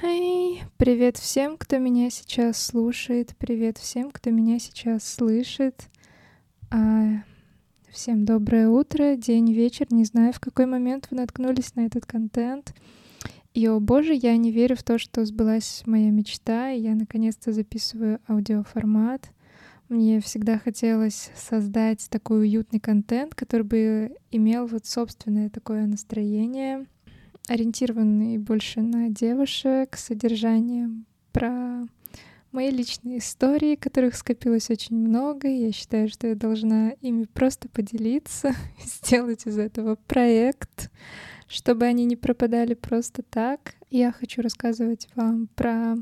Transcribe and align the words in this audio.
Эй, 0.00 0.62
привет 0.76 1.16
всем, 1.16 1.56
кто 1.56 1.78
меня 1.78 2.08
сейчас 2.10 2.64
слушает, 2.64 3.34
привет 3.36 3.78
всем, 3.78 4.12
кто 4.12 4.30
меня 4.30 4.60
сейчас 4.60 5.02
слышит. 5.02 5.88
А, 6.70 7.24
всем 7.90 8.24
доброе 8.24 8.68
утро, 8.68 9.16
день, 9.16 9.52
вечер, 9.52 9.88
не 9.90 10.04
знаю, 10.04 10.32
в 10.32 10.38
какой 10.38 10.66
момент 10.66 11.08
вы 11.10 11.16
наткнулись 11.16 11.74
на 11.74 11.80
этот 11.80 12.06
контент. 12.06 12.74
И, 13.54 13.66
о 13.66 13.80
боже, 13.80 14.14
я 14.14 14.36
не 14.36 14.52
верю 14.52 14.76
в 14.76 14.84
то, 14.84 14.98
что 14.98 15.24
сбылась 15.24 15.82
моя 15.84 16.10
мечта, 16.10 16.70
и 16.70 16.80
я 16.80 16.94
наконец-то 16.94 17.52
записываю 17.52 18.20
аудиоформат. 18.28 19.32
Мне 19.88 20.20
всегда 20.20 20.58
хотелось 20.58 21.32
создать 21.34 22.08
такой 22.08 22.42
уютный 22.42 22.78
контент, 22.78 23.34
который 23.34 23.62
бы 23.62 24.16
имел 24.30 24.66
вот 24.68 24.86
собственное 24.86 25.50
такое 25.50 25.86
настроение, 25.86 26.86
ориентированный 27.48 28.38
больше 28.38 28.80
на 28.80 29.08
девушек, 29.08 29.96
содержанием 29.96 31.06
про 31.32 31.86
мои 32.52 32.70
личные 32.70 33.18
истории, 33.18 33.76
которых 33.76 34.14
скопилось 34.16 34.70
очень 34.70 34.96
много. 34.96 35.48
Я 35.48 35.72
считаю, 35.72 36.08
что 36.08 36.26
я 36.26 36.34
должна 36.34 36.90
ими 37.00 37.24
просто 37.24 37.68
поделиться, 37.68 38.54
сделать 38.84 39.46
из 39.46 39.58
этого 39.58 39.96
проект, 40.06 40.90
чтобы 41.46 41.86
они 41.86 42.04
не 42.04 42.16
пропадали 42.16 42.74
просто 42.74 43.22
так. 43.22 43.74
Я 43.90 44.12
хочу 44.12 44.42
рассказывать 44.42 45.08
вам 45.14 45.48
про 45.54 45.96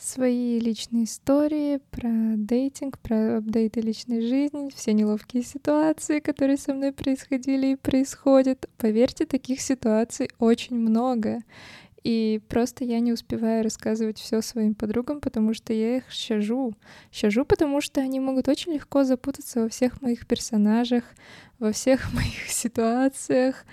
свои 0.00 0.58
личные 0.58 1.04
истории, 1.04 1.80
про 1.90 2.08
дейтинг, 2.36 2.98
про 2.98 3.36
апдейты 3.38 3.80
личной 3.80 4.22
жизни, 4.22 4.70
все 4.74 4.92
неловкие 4.92 5.42
ситуации, 5.42 6.20
которые 6.20 6.56
со 6.56 6.72
мной 6.72 6.92
происходили 6.92 7.72
и 7.72 7.76
происходят. 7.76 8.68
Поверьте, 8.78 9.26
таких 9.26 9.60
ситуаций 9.60 10.30
очень 10.38 10.76
много. 10.76 11.42
И 12.02 12.40
просто 12.48 12.84
я 12.84 12.98
не 13.00 13.12
успеваю 13.12 13.62
рассказывать 13.62 14.18
все 14.18 14.40
своим 14.40 14.74
подругам, 14.74 15.20
потому 15.20 15.52
что 15.52 15.74
я 15.74 15.98
их 15.98 16.10
щажу. 16.10 16.72
Щажу, 17.12 17.44
потому 17.44 17.82
что 17.82 18.00
они 18.00 18.20
могут 18.20 18.48
очень 18.48 18.72
легко 18.72 19.04
запутаться 19.04 19.60
во 19.60 19.68
всех 19.68 20.00
моих 20.00 20.26
персонажах, 20.26 21.04
во 21.58 21.72
всех 21.72 22.12
моих 22.14 22.48
ситуациях. 22.48 23.66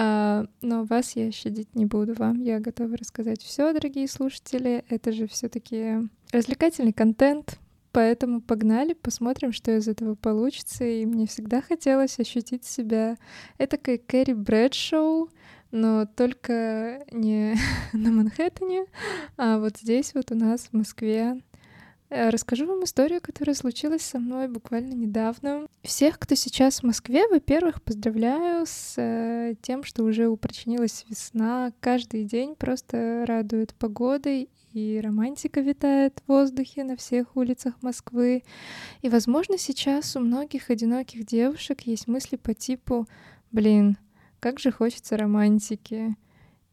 А, 0.00 0.44
но 0.62 0.84
вас 0.84 1.16
я 1.16 1.32
щадить 1.32 1.74
не 1.74 1.84
буду. 1.84 2.14
Вам 2.14 2.40
я 2.40 2.60
готова 2.60 2.96
рассказать 2.96 3.42
все, 3.42 3.72
дорогие 3.72 4.06
слушатели. 4.06 4.84
Это 4.88 5.10
же 5.10 5.26
все-таки 5.26 6.08
развлекательный 6.30 6.92
контент. 6.92 7.58
Поэтому 7.90 8.40
погнали, 8.40 8.92
посмотрим, 8.92 9.52
что 9.52 9.76
из 9.76 9.88
этого 9.88 10.14
получится. 10.14 10.84
И 10.84 11.04
мне 11.04 11.26
всегда 11.26 11.60
хотелось 11.60 12.20
ощутить 12.20 12.64
себя 12.64 13.16
этакой 13.58 13.98
Кэрри 13.98 14.34
Брэдшоу, 14.34 15.30
но 15.72 16.06
только 16.06 17.04
не 17.10 17.56
на 17.92 18.12
Манхэттене, 18.12 18.86
а 19.36 19.58
вот 19.58 19.78
здесь 19.78 20.14
вот 20.14 20.30
у 20.30 20.36
нас 20.36 20.68
в 20.68 20.74
Москве 20.74 21.42
расскажу 22.10 22.66
вам 22.66 22.84
историю, 22.84 23.20
которая 23.20 23.54
случилась 23.54 24.02
со 24.02 24.18
мной 24.18 24.48
буквально 24.48 24.94
недавно. 24.94 25.66
Всех, 25.82 26.18
кто 26.18 26.34
сейчас 26.34 26.80
в 26.80 26.82
Москве, 26.84 27.28
во-первых, 27.28 27.82
поздравляю 27.82 28.64
с 28.66 28.94
э, 28.96 29.54
тем, 29.60 29.84
что 29.84 30.04
уже 30.04 30.28
упрочинилась 30.28 31.04
весна. 31.08 31.72
Каждый 31.80 32.24
день 32.24 32.54
просто 32.54 33.24
радует 33.26 33.74
погодой, 33.74 34.48
и 34.72 35.00
романтика 35.02 35.60
витает 35.60 36.20
в 36.24 36.28
воздухе 36.28 36.84
на 36.84 36.96
всех 36.96 37.36
улицах 37.36 37.74
Москвы. 37.82 38.42
И, 39.02 39.08
возможно, 39.08 39.58
сейчас 39.58 40.14
у 40.16 40.20
многих 40.20 40.70
одиноких 40.70 41.24
девушек 41.24 41.82
есть 41.82 42.06
мысли 42.06 42.36
по 42.36 42.54
типу 42.54 43.06
«Блин, 43.50 43.96
как 44.40 44.60
же 44.60 44.70
хочется 44.70 45.16
романтики». 45.16 46.16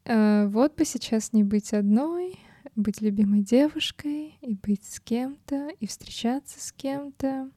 Э, 0.05 0.47
вот 0.47 0.75
бы 0.75 0.85
сейчас 0.85 1.33
не 1.33 1.43
быть 1.43 1.73
одной, 1.73 2.37
быть 2.75 3.01
любимой 3.01 3.41
девушкой, 3.41 4.37
и 4.41 4.53
быть 4.55 4.83
с 4.85 4.99
кем-то, 4.99 5.69
и 5.79 5.87
встречаться 5.87 6.59
с 6.59 6.71
кем-то. 6.71 7.49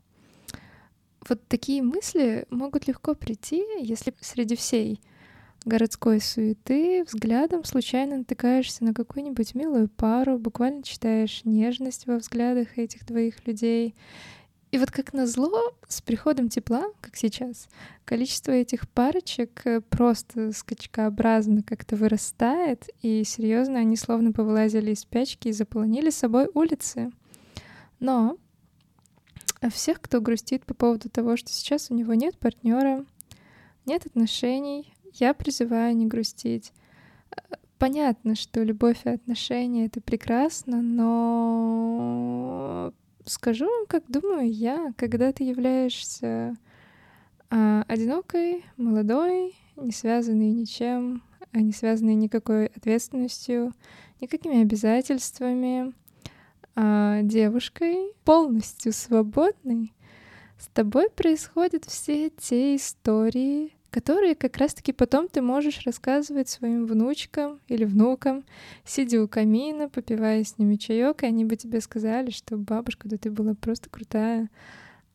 Вот 1.28 1.46
такие 1.48 1.82
мысли 1.82 2.46
могут 2.50 2.86
легко 2.86 3.14
прийти, 3.14 3.64
если 3.80 4.14
среди 4.20 4.56
всей 4.56 5.00
городской 5.64 6.20
суеты 6.20 7.04
взглядом 7.04 7.64
случайно 7.64 8.18
натыкаешься 8.18 8.84
на 8.84 8.94
какую-нибудь 8.94 9.54
милую 9.54 9.88
пару, 9.88 10.38
буквально 10.38 10.82
читаешь 10.82 11.42
нежность 11.44 12.06
во 12.06 12.16
взглядах 12.16 12.78
этих 12.78 13.04
двоих 13.04 13.46
людей 13.46 13.94
и 14.70 14.78
вот 14.78 14.90
как 14.90 15.14
назло, 15.14 15.72
с 15.86 16.02
приходом 16.02 16.50
тепла, 16.50 16.84
как 17.00 17.16
сейчас, 17.16 17.68
количество 18.04 18.52
этих 18.52 18.86
парочек 18.88 19.66
э, 19.66 19.80
просто 19.80 20.52
скачкообразно 20.52 21.62
как-то 21.62 21.96
вырастает, 21.96 22.86
и 23.00 23.24
серьезно, 23.24 23.78
они 23.78 23.96
словно 23.96 24.32
повылазили 24.32 24.90
из 24.92 25.00
спячки 25.00 25.48
и 25.48 25.52
заполонили 25.52 26.10
собой 26.10 26.50
улицы. 26.52 27.10
Но 27.98 28.36
всех, 29.72 30.02
кто 30.02 30.20
грустит 30.20 30.66
по 30.66 30.74
поводу 30.74 31.08
того, 31.08 31.38
что 31.38 31.50
сейчас 31.50 31.90
у 31.90 31.94
него 31.94 32.12
нет 32.12 32.38
партнера, 32.38 33.06
нет 33.86 34.04
отношений, 34.04 34.92
я 35.14 35.32
призываю 35.32 35.96
не 35.96 36.04
грустить. 36.06 36.74
Понятно, 37.78 38.34
что 38.34 38.62
любовь 38.62 39.06
и 39.06 39.10
отношения— 39.10 39.86
это 39.88 40.02
прекрасно, 40.02 40.82
но 40.82 42.92
скажу 43.28 43.66
вам, 43.66 43.86
как 43.86 44.04
думаю 44.08 44.50
я, 44.50 44.92
когда 44.96 45.32
ты 45.32 45.44
являешься 45.44 46.56
а, 47.50 47.84
одинокой, 47.88 48.64
молодой, 48.76 49.56
не 49.76 49.92
связанной 49.92 50.50
ничем, 50.50 51.22
а 51.52 51.60
не 51.60 51.72
связанной 51.72 52.14
никакой 52.14 52.66
ответственностью, 52.66 53.72
никакими 54.20 54.62
обязательствами, 54.62 55.94
а, 56.74 57.22
девушкой, 57.22 58.12
полностью 58.24 58.92
свободной, 58.92 59.94
с 60.58 60.66
тобой 60.68 61.08
происходят 61.10 61.84
все 61.84 62.30
те 62.30 62.76
истории, 62.76 63.72
которые 63.90 64.34
как 64.34 64.56
раз-таки 64.58 64.92
потом 64.92 65.28
ты 65.28 65.40
можешь 65.40 65.82
рассказывать 65.84 66.48
своим 66.48 66.86
внучкам 66.86 67.60
или 67.68 67.84
внукам, 67.84 68.44
сидя 68.84 69.22
у 69.22 69.28
камина, 69.28 69.88
попивая 69.88 70.44
с 70.44 70.58
ними 70.58 70.76
чаек, 70.76 71.22
и 71.22 71.26
они 71.26 71.44
бы 71.44 71.56
тебе 71.56 71.80
сказали, 71.80 72.30
что 72.30 72.56
бабушка, 72.56 73.08
да 73.08 73.16
ты 73.16 73.30
была 73.30 73.54
просто 73.54 73.88
крутая. 73.88 74.50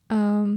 А, 0.09 0.47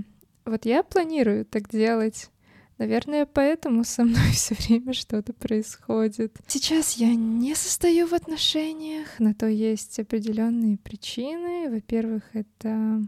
вот 0.44 0.64
я 0.64 0.82
планирую 0.82 1.44
так 1.44 1.68
делать. 1.68 2.30
Наверное, 2.78 3.24
поэтому 3.24 3.84
со 3.84 4.04
мной 4.04 4.30
все 4.32 4.54
время 4.54 4.92
что-то 4.92 5.32
происходит. 5.32 6.36
Сейчас 6.46 6.94
я 6.94 7.14
не 7.14 7.54
состою 7.54 8.06
в 8.06 8.12
отношениях, 8.12 9.18
на 9.18 9.34
то 9.34 9.46
есть 9.46 9.98
определенные 9.98 10.78
причины. 10.78 11.70
Во-первых, 11.70 12.22
это 12.34 13.02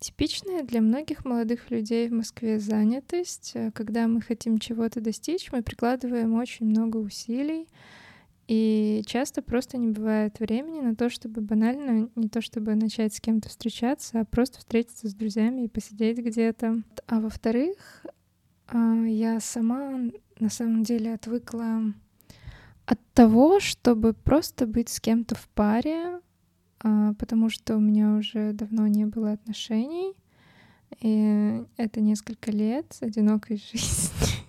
Типичная 0.00 0.62
для 0.62 0.80
многих 0.80 1.26
молодых 1.26 1.70
людей 1.70 2.08
в 2.08 2.12
Москве 2.12 2.58
занятость. 2.58 3.52
Э, 3.54 3.70
когда 3.72 4.08
мы 4.08 4.22
хотим 4.22 4.58
чего-то 4.58 5.02
достичь, 5.02 5.52
мы 5.52 5.62
прикладываем 5.62 6.34
очень 6.34 6.64
много 6.64 6.96
усилий, 6.96 7.68
и 8.48 9.02
часто 9.06 9.42
просто 9.42 9.76
не 9.76 9.88
бывает 9.88 10.40
времени 10.40 10.80
на 10.80 10.96
то, 10.96 11.10
чтобы 11.10 11.42
банально, 11.42 12.08
не 12.16 12.28
то 12.28 12.40
чтобы 12.40 12.74
начать 12.76 13.14
с 13.14 13.20
кем-то 13.20 13.50
встречаться, 13.50 14.20
а 14.20 14.24
просто 14.24 14.58
встретиться 14.58 15.06
с 15.06 15.14
друзьями 15.14 15.66
и 15.66 15.68
посидеть 15.68 16.18
где-то. 16.18 16.82
А 17.06 17.20
во-вторых, 17.20 18.06
а, 18.68 19.04
я 19.04 19.38
сама 19.38 20.00
на 20.38 20.48
самом 20.48 20.82
деле 20.82 21.12
отвыкла 21.12 21.92
от 22.86 22.98
того, 23.12 23.60
чтобы 23.60 24.14
просто 24.14 24.66
быть 24.66 24.88
с 24.88 24.98
кем-то 24.98 25.34
в 25.34 25.46
паре, 25.50 26.20
потому 26.80 27.50
что 27.50 27.76
у 27.76 27.80
меня 27.80 28.14
уже 28.14 28.52
давно 28.52 28.86
не 28.86 29.04
было 29.04 29.32
отношений, 29.32 30.14
и 31.00 31.62
это 31.76 32.00
несколько 32.00 32.50
лет 32.50 32.96
одинокой 33.00 33.56
жизни. 33.72 34.40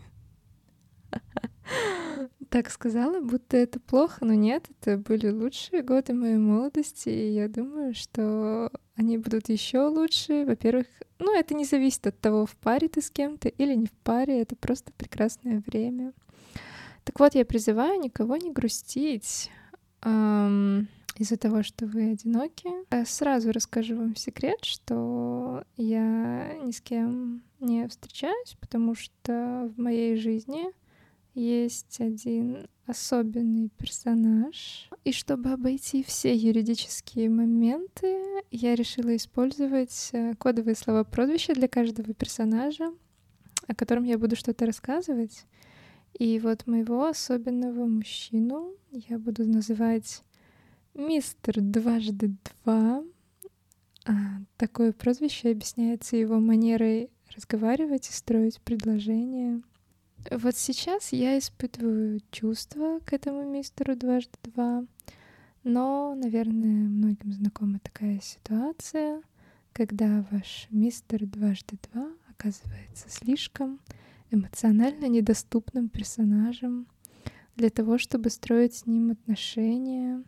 Так 2.50 2.70
сказала, 2.70 3.22
будто 3.22 3.56
это 3.56 3.80
плохо, 3.80 4.26
но 4.26 4.34
нет, 4.34 4.66
это 4.70 4.98
были 4.98 5.30
лучшие 5.30 5.84
годы 5.84 6.14
моей 6.14 6.36
молодости, 6.36 7.08
и 7.08 7.32
я 7.32 7.48
думаю, 7.48 7.94
что 7.96 8.70
они 8.96 9.18
будут 9.18 9.48
еще 9.48 9.88
лучше. 9.88 10.44
Во-первых, 10.46 10.86
ну, 11.18 11.34
это 11.34 11.54
не 11.54 11.64
зависит 11.64 12.08
от 12.08 12.20
того, 12.20 12.46
в 12.46 12.58
паре 12.58 12.90
ты 12.90 13.02
с 13.02 13.10
кем-то 13.10 13.48
или 13.48 13.74
не 13.74 13.86
в 13.86 13.94
паре, 14.04 14.42
это 14.42 14.58
просто 14.58 14.92
прекрасное 14.92 15.64
время. 15.66 16.12
Так 17.06 17.22
вот, 17.22 17.36
я 17.36 17.46
призываю 17.46 18.02
никого 18.02 18.36
не 18.36 18.52
грустить. 18.52 19.50
Из-за 21.18 21.38
того, 21.38 21.64
что 21.64 21.86
вы 21.86 22.12
одиноки. 22.12 22.70
Э, 22.90 23.06
сразу 23.06 23.52
расскажу 23.52 23.96
вам 23.96 24.16
секрет, 24.16 24.64
что 24.64 25.64
я 25.78 26.54
ни 26.64 26.72
с 26.72 26.82
кем 26.82 27.44
не 27.60 27.88
встречаюсь, 27.88 28.56
потому 28.60 28.96
что 28.96 29.72
в 29.76 29.80
моей 29.80 30.16
жизни 30.16 30.72
есть 31.34 32.02
один 32.02 32.68
особенный 32.86 33.70
персонаж. 33.78 34.90
И 35.04 35.12
чтобы 35.12 35.52
обойти 35.52 36.04
все 36.04 36.36
юридические 36.36 37.30
моменты, 37.30 38.18
я 38.52 38.76
решила 38.76 39.16
использовать 39.16 40.10
э, 40.12 40.34
кодовые 40.36 40.76
слова 40.76 41.04
прозвища 41.04 41.54
для 41.54 41.68
каждого 41.68 42.14
персонажа, 42.14 42.92
о 43.68 43.76
котором 43.76 44.04
я 44.04 44.18
буду 44.18 44.36
что-то 44.36 44.66
рассказывать. 44.66 45.46
И 46.20 46.40
вот 46.40 46.68
моего 46.68 47.06
особенного 47.06 47.86
мужчину 47.86 48.74
я 48.92 49.18
буду 49.18 49.46
называть 49.48 50.24
мистер 50.94 51.62
дважды 51.62 52.36
два. 52.64 53.04
А, 54.06 54.12
такое 54.58 54.94
прозвище 54.94 55.52
объясняется 55.52 56.18
его 56.18 56.40
манерой 56.40 57.10
разговаривать 57.36 58.10
и 58.10 58.14
строить 58.14 58.62
предложения. 58.62 59.62
Вот 60.30 60.56
сейчас 60.56 61.12
я 61.14 61.38
испытываю 61.38 62.22
чувства 62.32 63.00
к 63.06 63.14
этому 63.14 63.50
мистеру 63.50 63.96
дважды 63.96 64.38
два, 64.44 64.86
но, 65.64 66.16
наверное, 66.16 66.88
многим 66.88 67.32
знакома 67.34 67.80
такая 67.80 68.20
ситуация, 68.20 69.22
когда 69.74 70.26
ваш 70.32 70.68
мистер 70.70 71.26
дважды 71.26 71.78
два 71.92 72.12
оказывается 72.30 73.10
слишком 73.10 73.80
эмоционально 74.30 75.06
недоступным 75.06 75.90
персонажем 75.90 76.88
для 77.56 77.70
того, 77.70 77.98
чтобы 77.98 78.30
строить 78.30 78.76
с 78.76 78.86
ним 78.86 79.12
отношения. 79.12 80.24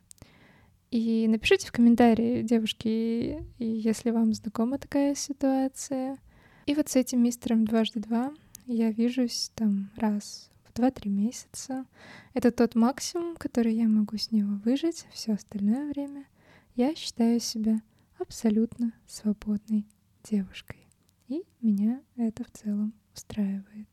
И 0.94 1.28
напишите 1.28 1.66
в 1.66 1.72
комментарии, 1.72 2.44
девушки, 2.44 3.44
если 3.58 4.12
вам 4.12 4.32
знакома 4.32 4.78
такая 4.78 5.16
ситуация. 5.16 6.20
И 6.68 6.76
вот 6.76 6.88
с 6.88 6.96
этим 6.96 7.24
мистером 7.24 7.66
дважды 7.66 8.00
два 8.00 8.32
я 8.68 8.92
вижусь 8.92 9.50
там 9.56 9.90
раз 9.96 10.52
в 10.64 10.74
два-три 10.76 11.10
месяца. 11.10 11.88
Это 12.36 12.52
тот 12.52 12.76
максимум, 12.76 13.36
который 13.38 13.74
я 13.74 13.88
могу 13.88 14.18
с 14.18 14.32
него 14.32 14.62
выжить. 14.64 15.08
Все 15.12 15.34
остальное 15.34 15.90
время 15.90 16.28
я 16.76 16.94
считаю 16.94 17.40
себя 17.40 17.82
абсолютно 18.20 18.94
свободной 19.08 19.88
девушкой. 20.24 20.88
И 21.28 21.42
меня 21.60 22.04
это 22.18 22.44
в 22.44 22.52
целом 22.52 22.94
устраивает. 23.16 23.88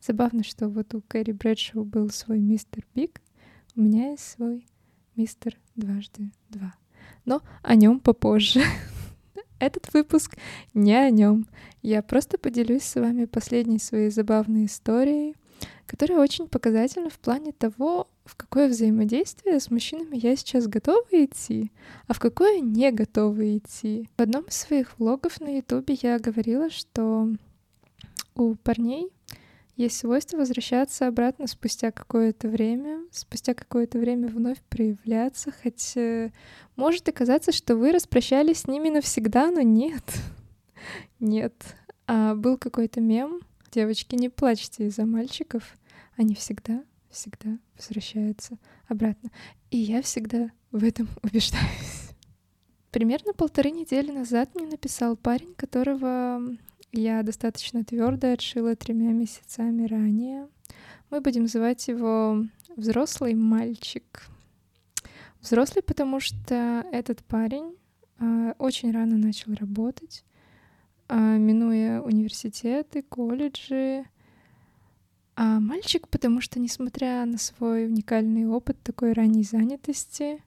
Забавно, 0.00 0.42
что 0.42 0.70
вот 0.70 0.94
у 0.94 1.02
Кэрри 1.02 1.32
Брэдшоу 1.32 1.84
был 1.84 2.08
свой 2.08 2.40
мистер 2.40 2.86
Биг, 2.94 3.20
у 3.76 3.82
меня 3.82 4.12
есть 4.12 4.26
свой 4.26 4.66
мистер 5.18 5.58
дважды 5.74 6.30
два. 6.48 6.74
Но 7.24 7.42
о 7.62 7.74
нем 7.74 8.00
попозже. 8.00 8.62
Этот 9.58 9.92
выпуск 9.92 10.36
не 10.72 10.94
о 10.94 11.10
нем. 11.10 11.46
Я 11.82 12.02
просто 12.02 12.38
поделюсь 12.38 12.84
с 12.84 12.94
вами 12.94 13.24
последней 13.24 13.80
своей 13.80 14.10
забавной 14.10 14.66
историей, 14.66 15.34
которая 15.86 16.20
очень 16.20 16.46
показательна 16.46 17.10
в 17.10 17.18
плане 17.18 17.50
того, 17.50 18.06
в 18.24 18.36
какое 18.36 18.68
взаимодействие 18.68 19.58
с 19.58 19.70
мужчинами 19.70 20.16
я 20.16 20.36
сейчас 20.36 20.68
готова 20.68 21.06
идти, 21.10 21.72
а 22.06 22.12
в 22.12 22.20
какое 22.20 22.60
не 22.60 22.92
готова 22.92 23.58
идти. 23.58 24.08
В 24.16 24.22
одном 24.22 24.44
из 24.44 24.54
своих 24.54 24.96
влогов 24.98 25.40
на 25.40 25.56
ютубе 25.56 25.98
я 26.00 26.20
говорила, 26.20 26.70
что 26.70 27.28
у 28.36 28.54
парней 28.54 29.10
есть 29.78 29.98
свойство 29.98 30.38
возвращаться 30.38 31.06
обратно 31.06 31.46
спустя 31.46 31.92
какое-то 31.92 32.48
время, 32.48 33.00
спустя 33.12 33.54
какое-то 33.54 34.00
время 34.00 34.26
вновь 34.26 34.60
проявляться, 34.68 35.52
хотя 35.62 36.32
может 36.74 37.08
оказаться, 37.08 37.52
что 37.52 37.76
вы 37.76 37.92
распрощались 37.92 38.62
с 38.62 38.66
ними 38.66 38.88
навсегда, 38.88 39.52
но 39.52 39.60
нет. 39.60 40.02
Нет. 41.20 41.54
А 42.08 42.34
был 42.34 42.58
какой-то 42.58 43.00
мем. 43.00 43.40
Девочки, 43.70 44.16
не 44.16 44.28
плачьте 44.28 44.86
из-за 44.86 45.06
мальчиков. 45.06 45.76
Они 46.16 46.34
всегда, 46.34 46.82
всегда 47.08 47.58
возвращаются 47.76 48.58
обратно. 48.88 49.30
И 49.70 49.78
я 49.78 50.02
всегда 50.02 50.50
в 50.72 50.82
этом 50.82 51.08
убеждаюсь. 51.22 52.10
Примерно 52.90 53.32
полторы 53.32 53.70
недели 53.70 54.10
назад 54.10 54.56
мне 54.56 54.66
написал 54.66 55.16
парень, 55.16 55.54
которого 55.54 56.40
я 56.92 57.22
достаточно 57.22 57.84
твердо 57.84 58.32
отшила 58.32 58.74
тремя 58.74 59.12
месяцами 59.12 59.86
ранее. 59.86 60.48
Мы 61.10 61.20
будем 61.20 61.42
называть 61.42 61.88
его 61.88 62.44
взрослый 62.76 63.34
мальчик. 63.34 64.26
Взрослый, 65.40 65.82
потому 65.82 66.20
что 66.20 66.84
этот 66.92 67.22
парень 67.24 67.76
э, 68.18 68.54
очень 68.58 68.90
рано 68.90 69.16
начал 69.16 69.54
работать, 69.54 70.24
э, 71.08 71.16
минуя 71.16 72.00
университеты, 72.00 73.02
колледжи. 73.02 74.04
А 75.36 75.60
мальчик, 75.60 76.08
потому 76.08 76.40
что, 76.40 76.58
несмотря 76.58 77.24
на 77.24 77.38
свой 77.38 77.86
уникальный 77.86 78.46
опыт 78.46 78.82
такой 78.82 79.12
ранней 79.12 79.44
занятости, 79.44 80.42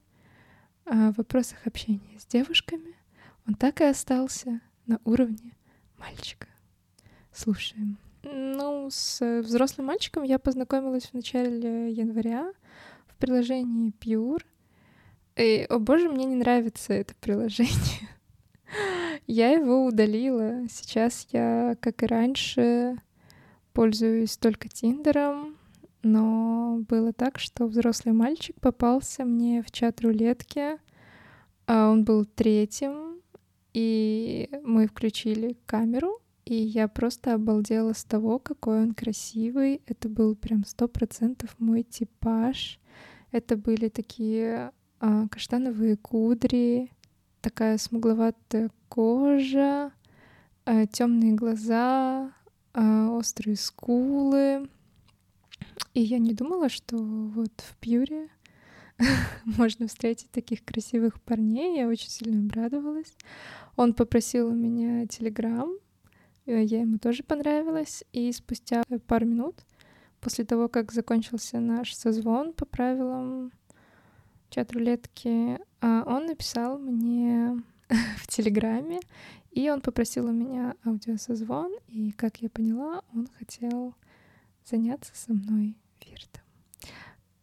э, 0.84 1.10
в 1.10 1.16
вопросах 1.16 1.66
общения 1.66 2.18
с 2.18 2.26
девушками, 2.26 2.94
он 3.46 3.54
так 3.54 3.80
и 3.80 3.84
остался 3.84 4.60
на 4.86 5.00
уровне 5.04 5.54
мальчика. 6.02 6.48
Слушаем. 7.32 7.98
Ну, 8.24 8.88
с 8.90 9.40
взрослым 9.42 9.86
мальчиком 9.86 10.22
я 10.22 10.38
познакомилась 10.38 11.04
в 11.04 11.14
начале 11.14 11.90
января 11.90 12.52
в 13.06 13.16
приложении 13.16 13.92
Pure. 14.00 14.42
И, 15.36 15.66
о 15.68 15.78
боже, 15.78 16.08
мне 16.08 16.24
не 16.24 16.36
нравится 16.36 16.92
это 16.92 17.14
приложение. 17.20 18.08
я 19.26 19.50
его 19.50 19.86
удалила. 19.86 20.68
Сейчас 20.68 21.26
я, 21.32 21.76
как 21.80 22.02
и 22.02 22.06
раньше, 22.06 22.96
пользуюсь 23.72 24.36
только 24.36 24.68
Тиндером, 24.68 25.56
но 26.02 26.80
было 26.88 27.12
так, 27.12 27.38
что 27.38 27.66
взрослый 27.66 28.14
мальчик 28.14 28.60
попался 28.60 29.24
мне 29.24 29.62
в 29.62 29.70
чат 29.70 30.00
рулетки. 30.00 30.78
А 31.66 31.90
он 31.90 32.04
был 32.04 32.24
третьим, 32.24 33.11
и 33.74 34.48
мы 34.64 34.86
включили 34.86 35.56
камеру, 35.66 36.20
и 36.44 36.54
я 36.54 36.88
просто 36.88 37.34
обалдела 37.34 37.92
с 37.92 38.04
того, 38.04 38.38
какой 38.38 38.82
он 38.82 38.94
красивый. 38.94 39.80
Это 39.86 40.08
был 40.08 40.34
прям 40.34 40.64
сто 40.64 40.88
процентов 40.88 41.54
мой 41.58 41.82
типаж. 41.82 42.80
Это 43.30 43.56
были 43.56 43.88
такие 43.88 44.72
а, 45.00 45.28
каштановые 45.28 45.96
кудри, 45.96 46.90
такая 47.40 47.78
смугловатая 47.78 48.70
кожа, 48.88 49.92
а, 50.64 50.86
темные 50.86 51.32
глаза, 51.32 52.32
а, 52.74 53.10
острые 53.10 53.56
скулы. 53.56 54.68
И 55.94 56.00
я 56.00 56.18
не 56.18 56.34
думала, 56.34 56.68
что 56.68 56.96
вот 56.96 57.52
в 57.56 57.76
Пьюре 57.76 58.28
можно 59.44 59.86
встретить 59.86 60.30
таких 60.30 60.64
красивых 60.64 61.20
парней. 61.22 61.78
Я 61.78 61.88
очень 61.88 62.10
сильно 62.10 62.40
обрадовалась. 62.40 63.14
Он 63.76 63.94
попросил 63.94 64.48
у 64.48 64.54
меня 64.54 65.06
телеграм, 65.06 65.72
э, 66.46 66.62
я 66.62 66.80
ему 66.80 66.98
тоже 66.98 67.22
понравилась, 67.22 68.04
и 68.12 68.30
спустя 68.32 68.82
пару 69.06 69.26
минут 69.26 69.64
после 70.20 70.44
того, 70.44 70.68
как 70.68 70.92
закончился 70.92 71.58
наш 71.58 71.94
созвон 71.94 72.52
по 72.52 72.64
правилам 72.64 73.52
чат-рулетки, 74.50 75.58
а, 75.80 76.04
он 76.06 76.26
написал 76.26 76.78
мне 76.78 77.60
в 78.18 78.26
Телеграме, 78.28 79.00
и 79.50 79.70
он 79.70 79.80
попросил 79.80 80.26
у 80.26 80.32
меня 80.32 80.76
аудиосозвон, 80.84 81.72
и, 81.88 82.12
как 82.12 82.38
я 82.42 82.50
поняла, 82.50 83.02
он 83.14 83.28
хотел 83.38 83.94
заняться 84.64 85.12
со 85.14 85.32
мной 85.32 85.76
виртом. 86.04 86.41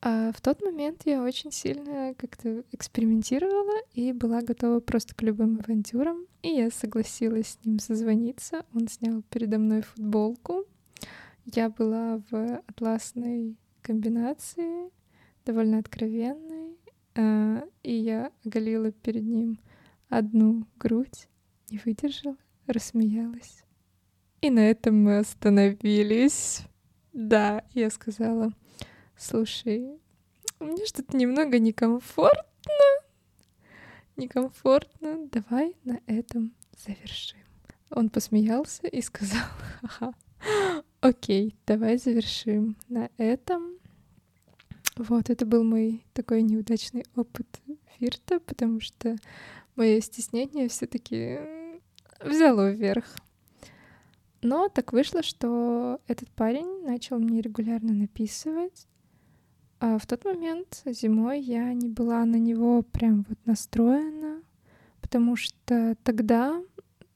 А 0.02 0.32
в 0.32 0.40
тот 0.40 0.62
момент 0.62 1.02
я 1.06 1.22
очень 1.22 1.52
сильно 1.52 2.14
как-то 2.18 2.64
экспериментировала 2.72 3.82
и 3.94 4.14
была 4.14 4.42
готова 4.42 4.80
просто 4.80 5.14
к 5.14 5.22
любым 5.22 5.60
авантюрам. 5.60 6.26
И 6.42 6.50
я 6.50 6.72
согласилась 6.72 7.48
с 7.48 7.66
ним 7.66 7.80
созвониться. 7.80 8.66
Он 8.74 8.88
снял 8.88 9.24
передо 9.24 9.58
мной 9.58 9.82
футболку. 9.82 10.66
Я 11.46 11.70
была 11.70 12.22
в 12.30 12.62
атласной 12.68 13.58
комбинации, 13.82 14.90
довольно 15.46 15.80
откровенной. 15.80 16.78
А, 17.16 17.64
и 17.84 17.94
я 17.94 18.32
оголила 18.46 18.92
перед 18.92 19.24
ним 19.24 19.60
одну 20.08 20.66
грудь, 20.78 21.28
не 21.70 21.80
выдержала, 21.84 22.38
рассмеялась. 22.68 23.64
И 24.42 24.50
на 24.50 24.60
этом 24.60 25.04
мы 25.04 25.18
остановились. 25.18 26.62
Да, 27.12 27.64
я 27.74 27.90
сказала, 27.90 28.54
Слушай, 29.20 30.00
мне 30.62 30.86
что-то 30.86 31.18
немного 31.18 31.60
некомфортно. 31.60 32.46
Некомфортно. 34.16 35.28
Давай 35.28 35.76
на 35.84 36.00
этом 36.08 36.56
завершим. 36.78 37.40
Он 37.90 38.10
посмеялся 38.10 38.88
и 38.88 39.02
сказал, 39.02 39.44
ага, 39.82 40.14
окей, 41.02 41.54
давай 41.68 41.98
завершим 41.98 42.78
на 42.88 43.10
этом. 43.18 43.78
Вот, 44.96 45.30
это 45.30 45.46
был 45.46 45.66
мой 45.66 46.06
такой 46.14 46.42
неудачный 46.42 47.04
опыт 47.18 47.60
фирта, 47.98 48.40
потому 48.40 48.80
что 48.80 49.18
мое 49.76 50.00
стеснение 50.00 50.70
все 50.70 50.88
таки 50.88 51.40
взяло 52.22 52.72
вверх. 52.72 53.18
Но 54.42 54.70
так 54.70 54.94
вышло, 54.94 55.24
что 55.24 56.00
этот 56.08 56.30
парень 56.30 56.86
начал 56.86 57.20
мне 57.20 57.42
регулярно 57.42 57.92
написывать, 57.92 58.88
в 59.80 60.02
тот 60.08 60.26
момент 60.26 60.82
зимой 60.86 61.42
я 61.42 61.74
не 61.74 61.88
была 61.88 62.26
на 62.26 62.36
него 62.36 62.82
прям 62.82 63.26
вот 63.30 63.38
настроена, 63.46 64.42
потому 65.02 65.36
что 65.36 65.96
тогда 66.04 66.62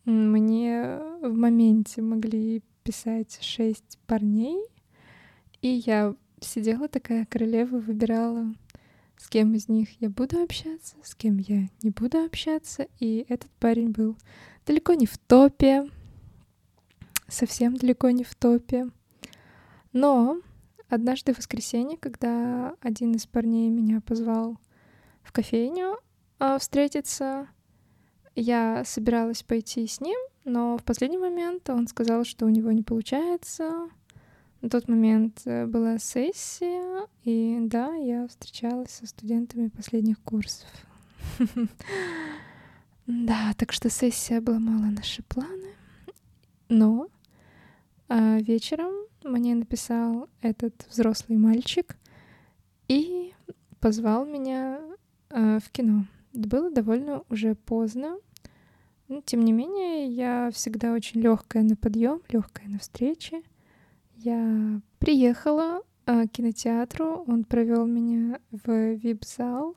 мне 0.06 1.00
в 1.22 1.34
моменте 1.34 2.02
могли 2.02 2.62
писать 2.84 3.40
шесть 3.42 3.98
парней, 4.08 4.62
и 5.62 5.82
я 5.86 6.16
сидела 6.42 6.88
такая 6.88 7.26
королева, 7.26 7.78
выбирала, 7.78 8.54
с 9.18 9.30
кем 9.30 9.54
из 9.54 9.70
них 9.70 10.02
я 10.02 10.10
буду 10.10 10.42
общаться, 10.42 10.96
с 11.04 11.16
кем 11.16 11.38
я 11.38 11.70
не 11.82 11.90
буду 11.90 12.24
общаться. 12.24 12.88
И 13.00 13.26
этот 13.30 13.50
парень 13.52 13.92
был 13.92 14.18
далеко 14.66 14.94
не 14.94 15.06
в 15.06 15.18
топе, 15.18 15.90
совсем 17.30 17.78
далеко 17.78 18.10
не 18.10 18.26
в 18.26 18.36
топе. 18.36 18.90
Но 19.94 20.42
однажды 20.94 21.34
в 21.34 21.40
воскресенье, 21.40 21.98
когда 21.98 22.76
один 22.82 23.14
из 23.14 23.26
парней 23.26 23.70
меня 23.70 24.00
позвал 24.02 24.58
в 25.24 25.32
кофейню 25.32 25.98
а, 26.40 26.60
встретиться, 26.60 27.48
я 28.36 28.84
собиралась 28.86 29.44
пойти 29.44 29.88
с 29.88 30.02
ним, 30.02 30.18
но 30.46 30.78
в 30.78 30.84
последний 30.84 31.18
момент 31.18 31.70
он 31.70 31.88
сказал, 31.88 32.26
что 32.26 32.46
у 32.46 32.50
него 32.50 32.72
не 32.72 32.84
получается. 32.84 33.90
На 34.62 34.70
тот 34.70 34.88
момент 34.88 35.42
э, 35.46 35.66
была 35.66 35.98
сессия, 35.98 37.08
и 37.24 37.58
да, 37.62 37.94
я 37.96 38.28
встречалась 38.28 38.92
со 38.92 39.08
студентами 39.08 39.70
последних 39.70 40.20
курсов. 40.22 40.68
Да, 43.06 43.52
так 43.58 43.74
что 43.74 43.90
сессия 43.90 44.38
обломала 44.38 44.86
наши 44.86 45.24
планы. 45.24 45.74
Но 46.70 47.10
а 48.08 48.38
вечером 48.40 48.94
мне 49.24 49.56
написал 49.56 50.30
этот 50.42 50.86
взрослый 50.90 51.38
мальчик 51.38 51.96
и 52.88 53.34
позвал 53.80 54.26
меня 54.26 54.80
э, 55.30 55.60
в 55.60 55.70
кино. 55.72 56.06
Было 56.34 56.72
довольно 56.72 57.24
уже 57.30 57.56
поздно, 57.56 58.18
но 59.08 59.22
тем 59.22 59.42
не 59.42 59.52
менее 59.52 60.08
я 60.08 60.50
всегда 60.52 60.94
очень 60.94 61.22
легкая 61.22 61.64
на 61.64 61.76
подъем, 61.76 62.22
легкая 62.30 62.68
на 62.68 62.80
встречи. 62.80 63.44
Я 64.16 64.82
приехала 65.00 65.82
э, 66.06 66.28
к 66.28 66.32
кинотеатру, 66.32 67.24
он 67.28 67.44
провел 67.44 67.86
меня 67.86 68.40
в 68.52 68.94
вип-зал. 68.96 69.76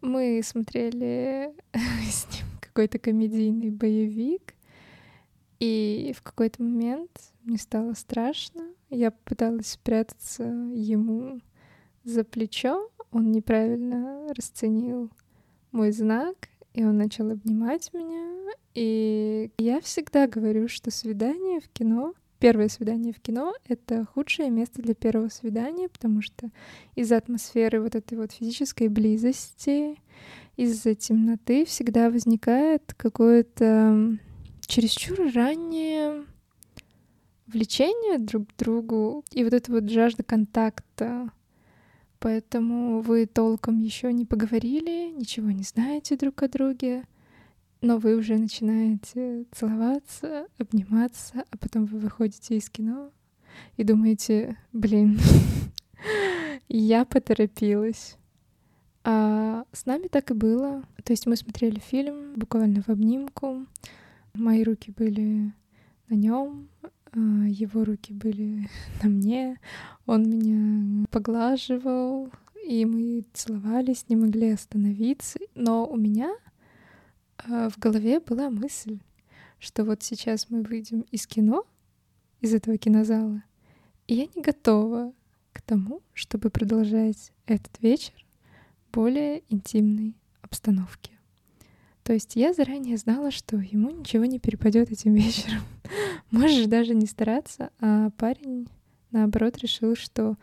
Мы 0.00 0.40
смотрели 0.44 1.52
с 1.72 2.26
ним 2.26 2.46
какой-то 2.60 2.98
комедийный 2.98 3.70
боевик. 3.70 4.54
И 5.60 6.14
в 6.16 6.22
какой-то 6.22 6.62
момент 6.62 7.10
мне 7.44 7.58
стало 7.58 7.94
страшно. 7.94 8.62
Я 8.90 9.10
попыталась 9.10 9.68
спрятаться 9.72 10.44
ему 10.44 11.40
за 12.04 12.24
плечо. 12.24 12.90
Он 13.10 13.32
неправильно 13.32 14.32
расценил 14.34 15.10
мой 15.72 15.90
знак, 15.92 16.48
и 16.74 16.84
он 16.84 16.96
начал 16.96 17.30
обнимать 17.30 17.92
меня. 17.92 18.52
И 18.74 19.50
я 19.58 19.80
всегда 19.80 20.26
говорю, 20.28 20.68
что 20.68 20.90
свидание 20.90 21.60
в 21.60 21.68
кино, 21.68 22.14
первое 22.38 22.68
свидание 22.68 23.12
в 23.12 23.20
кино— 23.20 23.54
это 23.68 24.04
худшее 24.04 24.50
место 24.50 24.80
для 24.80 24.94
первого 24.94 25.28
свидания, 25.28 25.88
потому 25.88 26.22
что 26.22 26.50
из-за 26.94 27.16
атмосферы 27.16 27.80
вот 27.82 27.96
этой 27.96 28.16
вот 28.16 28.30
физической 28.30 28.88
близости, 28.88 29.96
из-за 30.56 30.94
темноты 30.94 31.64
всегда 31.64 32.10
возникает 32.10 32.94
какое-то 32.96 34.18
чересчур 34.68 35.32
раннее 35.34 36.24
влечение 37.46 38.18
друг 38.18 38.48
к 38.48 38.56
другу 38.58 39.24
и 39.32 39.42
вот 39.42 39.54
эта 39.54 39.72
вот 39.72 39.88
жажда 39.88 40.22
контакта. 40.22 41.32
Поэтому 42.20 43.00
вы 43.00 43.26
толком 43.26 43.80
еще 43.80 44.12
не 44.12 44.26
поговорили, 44.26 45.10
ничего 45.10 45.50
не 45.50 45.62
знаете 45.62 46.16
друг 46.16 46.42
о 46.42 46.48
друге, 46.48 47.04
но 47.80 47.96
вы 47.96 48.16
уже 48.16 48.36
начинаете 48.36 49.46
целоваться, 49.52 50.46
обниматься, 50.58 51.44
а 51.50 51.56
потом 51.56 51.86
вы 51.86 51.98
выходите 51.98 52.56
из 52.56 52.68
кино 52.68 53.10
и 53.76 53.84
думаете, 53.84 54.58
блин, 54.72 55.18
я 56.68 57.04
поторопилась. 57.04 58.16
А 59.04 59.64
с 59.72 59.86
нами 59.86 60.08
так 60.08 60.30
и 60.32 60.34
было. 60.34 60.82
То 61.04 61.12
есть 61.14 61.24
мы 61.26 61.36
смотрели 61.36 61.78
фильм 61.78 62.34
буквально 62.34 62.82
в 62.82 62.90
обнимку, 62.90 63.64
Мои 64.34 64.62
руки 64.62 64.92
были 64.96 65.52
на 66.08 66.14
нем, 66.14 66.68
а, 67.12 67.18
его 67.48 67.84
руки 67.84 68.12
были 68.12 68.68
на 69.02 69.08
мне, 69.08 69.58
он 70.06 70.28
меня 70.28 71.06
поглаживал, 71.10 72.30
и 72.64 72.84
мы 72.84 73.24
целовались, 73.32 74.06
не 74.08 74.16
могли 74.16 74.50
остановиться. 74.50 75.38
Но 75.54 75.86
у 75.86 75.96
меня 75.96 76.34
а, 77.38 77.68
в 77.70 77.78
голове 77.78 78.20
была 78.20 78.50
мысль, 78.50 78.98
что 79.58 79.84
вот 79.84 80.02
сейчас 80.02 80.50
мы 80.50 80.62
выйдем 80.62 81.02
из 81.10 81.26
кино, 81.26 81.64
из 82.40 82.54
этого 82.54 82.76
кинозала, 82.78 83.42
и 84.06 84.14
я 84.14 84.26
не 84.34 84.42
готова 84.42 85.12
к 85.52 85.62
тому, 85.62 86.02
чтобы 86.14 86.50
продолжать 86.50 87.32
этот 87.46 87.80
вечер 87.82 88.14
в 88.86 88.94
более 88.94 89.42
интимной 89.48 90.14
обстановке. 90.40 91.17
То 92.08 92.14
есть 92.14 92.36
я 92.36 92.54
заранее 92.54 92.96
знала, 92.96 93.30
что 93.30 93.58
ему 93.58 93.90
ничего 93.90 94.24
не 94.24 94.38
перепадет 94.38 94.90
этим 94.90 95.12
вечером. 95.14 95.60
Можешь 96.30 96.64
даже 96.64 96.94
не 96.94 97.04
стараться, 97.04 97.68
а 97.80 98.08
парень, 98.16 98.66
наоборот, 99.10 99.58
решил, 99.58 99.94
что 99.94 100.36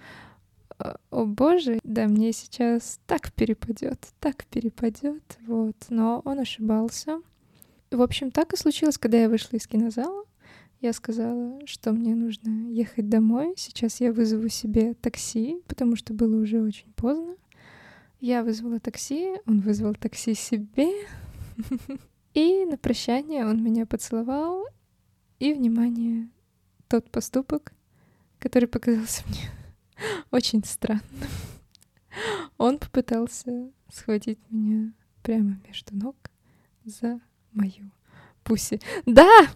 о 0.78 1.26
боже, 1.26 1.80
да 1.84 2.06
мне 2.06 2.34
сейчас 2.34 3.00
так 3.08 3.34
перепадет, 3.34 4.00
так 4.20 4.46
перепадет, 4.46 5.24
вот. 5.48 5.76
Но 5.90 6.22
он 6.24 6.38
ошибался. 6.38 7.20
В 7.90 8.04
общем, 8.04 8.30
так 8.30 8.54
и 8.54 8.58
случилось, 8.58 9.00
когда 9.00 9.18
я 9.18 9.28
вышла 9.28 9.58
из 9.58 9.66
кинозала. 9.66 10.24
Я 10.82 10.94
сказала, 10.94 11.66
что 11.66 11.94
мне 11.94 12.14
нужно 12.14 12.70
ехать 12.70 13.10
домой. 13.10 13.56
Сейчас 13.58 14.02
я 14.02 14.14
вызову 14.14 14.50
себе 14.50 14.94
такси, 14.94 15.64
потому 15.66 15.96
что 15.96 16.14
было 16.14 16.40
уже 16.40 16.62
очень 16.62 16.94
поздно. 16.96 17.36
Я 18.22 18.44
вызвала 18.44 18.80
такси, 18.80 19.38
он 19.48 19.62
вызвал 19.62 19.96
такси 19.96 20.36
себе. 20.36 20.92
И 22.34 22.66
на 22.66 22.78
прощание 22.78 23.46
он 23.46 23.64
меня 23.64 23.86
поцеловал, 23.86 24.66
и, 25.40 25.54
внимание, 25.54 26.30
тот 26.88 27.10
поступок, 27.10 27.74
который 28.40 28.68
показался 28.68 29.24
мне 29.28 29.50
очень 30.32 30.64
странным. 30.64 31.04
Он 32.58 32.78
попытался 32.78 33.72
схватить 33.92 34.40
меня 34.50 34.94
прямо 35.24 35.58
между 35.68 35.96
ног 35.96 36.16
за 36.84 37.20
мою 37.52 37.92
пуси. 38.44 38.80
Да, 39.06 39.48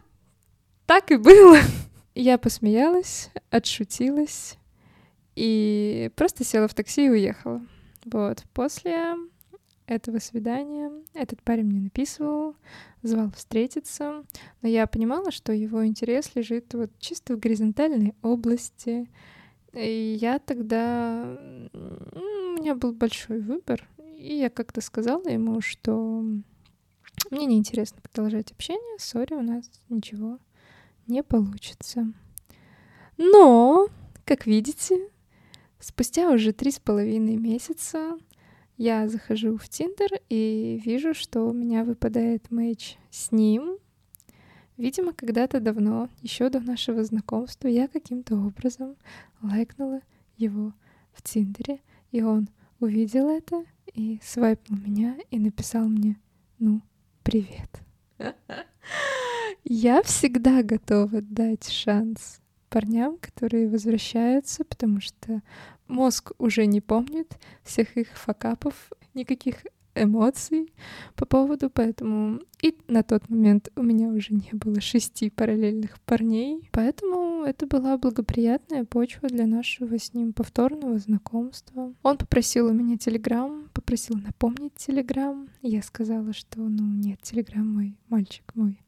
так 0.86 1.12
и 1.12 1.18
было. 1.18 1.60
Я 2.16 2.38
посмеялась, 2.38 3.30
отшутилась 3.50 4.58
и 5.36 6.12
просто 6.16 6.44
села 6.44 6.68
в 6.68 6.74
такси 6.74 7.06
и 7.06 7.10
уехала. 7.10 7.62
Вот. 8.06 8.44
После 8.54 9.16
этого 9.90 10.20
свидания 10.20 10.92
этот 11.14 11.42
парень 11.42 11.66
мне 11.66 11.82
написывал, 11.82 12.56
звал 13.02 13.32
встретиться, 13.32 14.24
но 14.62 14.70
я 14.70 14.88
понимала, 14.88 15.32
что 15.32 15.52
его 15.52 15.86
интерес 15.86 16.36
лежит 16.36 16.74
вот 16.74 16.92
чисто 17.00 17.36
в 17.36 17.40
горизонтальной 17.40 18.16
области. 18.22 19.10
И 19.74 20.18
я 20.20 20.40
тогда... 20.40 21.38
У 21.74 22.62
меня 22.62 22.76
был 22.76 22.94
большой 22.94 23.40
выбор, 23.40 23.88
и 24.18 24.36
я 24.36 24.50
как-то 24.50 24.82
сказала 24.82 25.28
ему, 25.28 25.62
что 25.62 26.24
мне 27.32 27.46
неинтересно 27.46 28.02
продолжать 28.02 28.52
общение, 28.52 29.00
сори, 29.00 29.34
у 29.34 29.42
нас 29.42 29.70
ничего 29.90 30.40
не 31.08 31.24
получится. 31.24 32.12
Но, 33.18 33.90
как 34.26 34.46
видите, 34.46 35.10
спустя 35.80 36.30
уже 36.32 36.54
три 36.54 36.72
с 36.72 36.80
половиной 36.80 37.36
месяца 37.36 38.18
я 38.80 39.10
захожу 39.10 39.58
в 39.58 39.68
Тиндер 39.68 40.22
и 40.30 40.82
вижу, 40.84 41.14
что 41.14 41.42
у 41.42 41.52
меня 41.52 41.84
выпадает 41.84 42.50
матч 42.50 42.96
с 43.12 43.30
ним. 43.34 43.78
Видимо, 44.78 45.12
когда-то 45.12 45.60
давно, 45.60 46.08
еще 46.22 46.50
до 46.50 46.62
нашего 46.62 47.04
знакомства, 47.04 47.68
я 47.68 47.90
каким-то 47.90 48.38
образом 48.38 48.96
лайкнула 49.42 50.00
его 50.38 50.74
в 51.12 51.22
Тиндере, 51.22 51.82
и 52.12 52.24
он 52.24 52.48
увидел 52.80 53.28
это 53.28 53.66
и 53.94 54.22
свайпнул 54.24 54.80
меня 54.80 55.18
и 55.30 55.40
написал 55.40 55.86
мне 55.90 56.18
«Ну, 56.58 56.82
привет». 57.24 57.82
Я 59.66 60.02
всегда 60.04 60.64
готова 60.64 61.22
дать 61.22 61.70
шанс 61.70 62.40
парням, 62.70 63.18
которые 63.18 63.68
возвращаются, 63.68 64.64
потому 64.64 65.02
что 65.02 65.42
мозг 65.90 66.32
уже 66.38 66.66
не 66.66 66.82
помнит 66.82 67.38
всех 67.64 67.98
их 67.98 68.08
факапов, 68.10 68.92
никаких 69.14 69.56
эмоций 69.96 70.74
по 71.16 71.26
поводу, 71.26 71.70
поэтому 71.70 72.42
и 72.62 72.78
на 72.88 73.04
тот 73.04 73.30
момент 73.30 73.70
у 73.76 73.84
меня 73.84 74.08
уже 74.10 74.34
не 74.34 74.52
было 74.54 74.80
шести 74.82 75.30
параллельных 75.30 76.00
парней, 76.02 76.70
поэтому 76.72 77.44
это 77.44 77.68
была 77.68 77.98
благоприятная 77.98 78.86
почва 78.86 79.30
для 79.30 79.46
нашего 79.46 79.98
с 79.98 80.14
ним 80.14 80.34
повторного 80.34 80.98
знакомства. 81.00 81.94
Он 82.04 82.18
попросил 82.18 82.68
у 82.68 82.74
меня 82.74 82.98
телеграм, 82.98 83.70
попросил 83.74 84.16
напомнить 84.18 84.76
телеграм, 84.76 85.50
я 85.62 85.82
сказала, 85.82 86.34
что 86.34 86.60
ну 86.62 86.86
нет, 86.86 87.22
телеграм 87.22 87.68
мой, 87.68 87.98
мальчик 88.10 88.44
мой, 88.56 88.82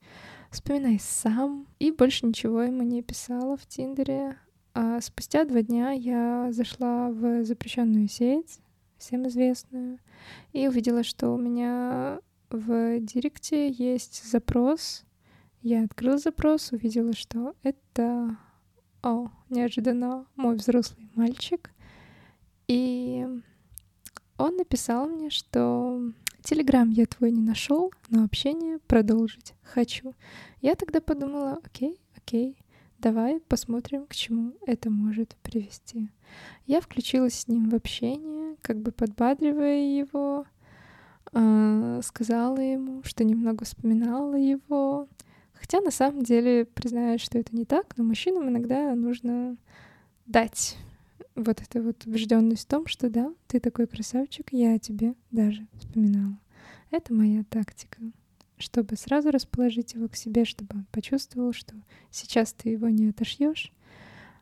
вспоминай 0.49 0.99
сам. 0.99 1.67
И 1.79 1.91
больше 1.91 2.25
ничего 2.25 2.61
ему 2.61 2.83
не 2.83 3.01
писала 3.01 3.57
в 3.57 3.65
Тиндере. 3.65 4.37
А 4.73 5.01
спустя 5.01 5.43
два 5.45 5.61
дня 5.61 5.91
я 5.91 6.47
зашла 6.51 7.09
в 7.09 7.43
запрещенную 7.43 8.07
сеть, 8.07 8.59
всем 8.97 9.27
известную, 9.27 9.99
и 10.53 10.67
увидела, 10.67 11.03
что 11.03 11.31
у 11.31 11.37
меня 11.37 12.19
в 12.49 12.99
директе 12.99 13.69
есть 13.69 14.23
запрос. 14.29 15.03
Я 15.61 15.83
открыла 15.83 16.17
запрос, 16.17 16.71
увидела, 16.71 17.13
что 17.13 17.53
это, 17.63 18.37
о, 19.03 19.27
неожиданно, 19.49 20.25
мой 20.35 20.55
взрослый 20.55 21.09
мальчик. 21.15 21.71
И 22.67 23.27
он 24.37 24.55
написал 24.55 25.07
мне, 25.07 25.29
что 25.29 26.01
Телеграм 26.43 26.89
я 26.89 27.05
твой 27.05 27.31
не 27.31 27.41
нашел, 27.41 27.91
но 28.09 28.23
общение 28.23 28.79
продолжить 28.79 29.53
хочу. 29.61 30.13
Я 30.61 30.75
тогда 30.75 31.01
подумала, 31.01 31.59
окей, 31.63 31.99
окей, 32.15 32.57
давай 33.01 33.39
посмотрим, 33.39 34.05
к 34.05 34.15
чему 34.15 34.53
это 34.65 34.89
может 34.89 35.35
привести. 35.41 36.09
Я 36.67 36.79
включилась 36.79 37.39
с 37.39 37.47
ним 37.47 37.69
в 37.69 37.75
общение, 37.75 38.55
как 38.61 38.77
бы 38.77 38.91
подбадривая 38.91 39.81
его, 39.81 40.45
э, 41.33 42.01
сказала 42.03 42.59
ему, 42.59 43.03
что 43.03 43.23
немного 43.23 43.65
вспоминала 43.65 44.35
его. 44.35 45.07
Хотя 45.53 45.81
на 45.81 45.91
самом 45.91 46.23
деле 46.23 46.65
признаюсь, 46.65 47.21
что 47.21 47.37
это 47.37 47.55
не 47.55 47.65
так, 47.65 47.97
но 47.97 48.03
мужчинам 48.03 48.49
иногда 48.49 48.95
нужно 48.95 49.57
дать 50.25 50.77
вот 51.35 51.61
эта 51.61 51.81
вот 51.81 52.05
убежденность 52.05 52.63
в 52.63 52.69
том, 52.69 52.87
что 52.87 53.09
да, 53.09 53.33
ты 53.47 53.59
такой 53.59 53.87
красавчик, 53.87 54.47
я 54.51 54.75
о 54.75 54.79
тебе 54.79 55.15
даже 55.31 55.67
вспоминала. 55.79 56.37
Это 56.89 57.13
моя 57.13 57.43
тактика, 57.49 57.99
чтобы 58.61 58.95
сразу 58.95 59.31
расположить 59.31 59.93
его 59.93 60.07
к 60.07 60.15
себе, 60.15 60.45
чтобы 60.45 60.69
он 60.75 60.85
почувствовал, 60.91 61.53
что 61.53 61.73
сейчас 62.09 62.53
ты 62.53 62.69
его 62.69 62.87
не 62.89 63.09
отошьешь. 63.09 63.71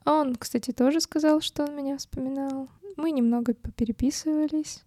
А 0.05 0.21
он, 0.21 0.35
кстати, 0.35 0.71
тоже 0.71 1.01
сказал, 1.01 1.41
что 1.41 1.63
он 1.65 1.75
меня 1.75 1.97
вспоминал. 1.97 2.69
Мы 2.97 3.11
немного 3.11 3.53
попереписывались. 3.53 4.83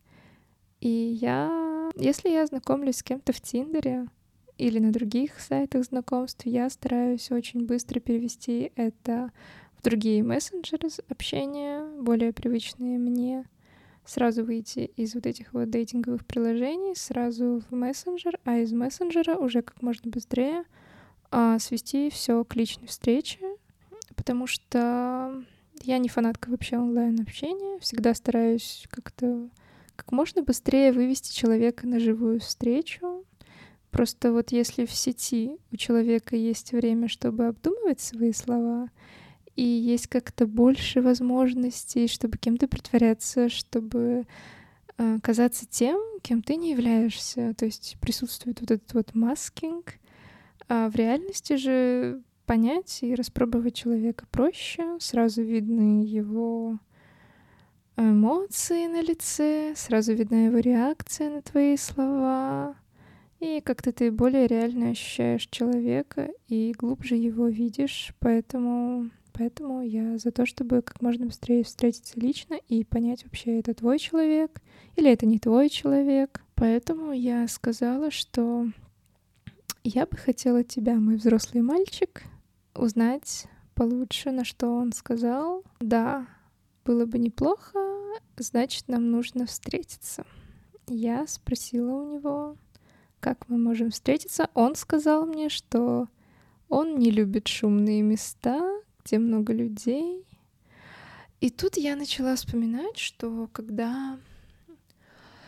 И 0.80 0.88
я, 0.88 1.90
если 1.96 2.28
я 2.28 2.46
знакомлюсь 2.46 2.96
с 2.96 3.02
кем-то 3.02 3.32
в 3.32 3.40
Тиндере 3.40 4.06
или 4.58 4.78
на 4.78 4.92
других 4.92 5.40
сайтах 5.40 5.84
знакомств, 5.84 6.44
я 6.44 6.68
стараюсь 6.70 7.30
очень 7.30 7.66
быстро 7.66 8.00
перевести 8.00 8.72
это 8.76 9.30
другие 9.82 10.22
мессенджеры 10.22 10.88
общения, 11.08 11.84
более 12.00 12.32
привычные 12.32 12.98
мне, 12.98 13.44
сразу 14.04 14.44
выйти 14.44 14.90
из 14.97 15.14
вот 15.14 15.26
этих 15.26 15.52
вот 15.52 15.71
дейтинговых 15.71 16.26
приложений, 16.26 16.94
сразу 16.97 17.62
в 17.68 17.75
мессенджер, 17.75 18.38
а 18.44 18.59
из 18.59 18.73
мессенджера 18.73 19.37
уже 19.37 19.62
как 19.62 19.82
можно 19.82 20.11
быстрее 20.11 20.64
а, 21.30 21.59
свести 21.59 22.11
все 22.11 22.44
к 22.44 22.56
личной 22.56 22.88
встрече, 22.88 23.40
потому 24.16 24.47
что 24.47 25.44
я 25.82 25.99
не 25.99 26.09
фанатка 26.09 26.50
вообще 26.50 26.78
онлайн-общения, 26.78 27.78
всегда 27.80 28.14
стараюсь 28.14 28.87
как-то 28.90 29.49
как 29.97 30.12
можно 30.12 30.42
быстрее 30.42 30.92
вывести 30.92 31.35
человека 31.35 31.87
на 31.87 32.00
живую 32.00 32.40
встречу. 32.40 33.25
Просто 33.90 34.32
вот 34.32 34.52
если 34.52 34.87
в 34.87 34.92
сети 34.92 35.59
у 35.71 35.76
человека 35.76 36.35
есть 36.35 36.73
время, 36.73 37.09
чтобы 37.09 37.47
обдумывать 37.47 38.00
свои 38.00 38.32
слова, 38.32 38.88
и 39.56 39.62
есть 39.62 40.06
как-то 40.06 40.47
больше 40.47 41.02
возможностей, 41.02 42.09
чтобы 42.09 42.38
кем-то 42.38 42.68
притворяться, 42.68 43.49
чтобы 43.49 44.26
э, 44.99 45.18
казаться 45.23 45.66
тем, 45.66 46.00
кем 46.23 46.42
ты 46.42 46.56
не 46.56 46.71
являешься. 46.71 47.54
То 47.54 47.66
есть 47.66 47.97
присутствует 48.00 48.61
вот 48.61 48.71
этот 48.71 48.94
вот 48.94 49.14
маскинг. 49.14 49.94
А 50.68 50.88
в 50.88 50.97
реальности 50.97 51.56
же 51.56 52.23
понять 52.47 53.02
и 53.02 53.14
распробовать 53.14 53.75
человека 53.75 54.26
проще. 54.30 54.97
Сразу 55.00 55.42
видны 55.42 56.04
его 56.04 56.78
эмоции 57.97 58.87
на 58.87 59.02
лице, 59.02 59.75
сразу 59.76 60.14
видна 60.14 60.47
его 60.47 60.59
реакция 60.59 61.30
на 61.30 61.42
твои 61.42 61.76
слова. 61.76 62.76
И 63.40 63.61
как-то 63.61 63.92
ты 63.92 64.11
более 64.11 64.47
реально 64.47 64.90
ощущаешь 64.90 65.48
человека 65.50 66.31
и 66.48 66.72
глубже 66.79 67.16
его 67.16 67.48
видишь. 67.48 68.14
Поэтому 68.20 69.11
Поэтому 69.33 69.83
я 69.83 70.18
за 70.18 70.31
то, 70.31 70.47
чтобы 70.47 70.83
как 70.83 71.01
можно 71.01 71.27
быстрее 71.27 71.64
встретиться 71.64 72.21
лично 72.21 72.55
и 72.68 72.85
понять 72.85 73.25
вообще, 73.25 73.59
это 73.59 73.75
твой 73.75 73.99
человек 73.99 74.61
или 74.97 75.11
это 75.11 75.27
не 75.27 75.38
твой 75.38 75.68
человек. 75.68 76.42
Поэтому 76.55 77.12
я 77.12 77.49
сказала, 77.49 78.11
что 78.11 78.66
я 79.85 80.07
бы 80.07 80.16
хотела 80.16 80.62
тебя, 80.62 80.95
мой 80.97 81.16
взрослый 81.16 81.62
мальчик, 81.62 82.23
узнать 82.75 83.47
получше, 83.75 84.31
на 84.31 84.45
что 84.45 84.68
он 84.68 84.92
сказал. 84.92 85.64
Да, 85.81 86.27
было 86.85 87.07
бы 87.07 87.18
неплохо, 87.18 87.79
значит, 88.37 88.88
нам 88.88 89.11
нужно 89.11 89.47
встретиться. 89.47 90.25
Я 90.88 91.27
спросила 91.27 91.92
у 91.92 92.14
него, 92.14 92.57
как 93.21 93.49
мы 93.49 93.57
можем 93.57 93.90
встретиться. 93.90 94.51
Он 94.55 94.75
сказал 94.75 95.27
мне, 95.27 95.49
что 95.49 96.09
он 96.68 96.97
не 96.99 97.11
любит 97.11 97.49
шумные 97.49 98.03
места, 98.03 98.71
где 99.04 99.18
много 99.18 99.52
людей. 99.52 100.24
И 101.40 101.50
тут 101.50 101.76
я 101.76 101.96
начала 101.96 102.36
вспоминать, 102.36 102.98
что 102.98 103.48
когда, 103.52 104.18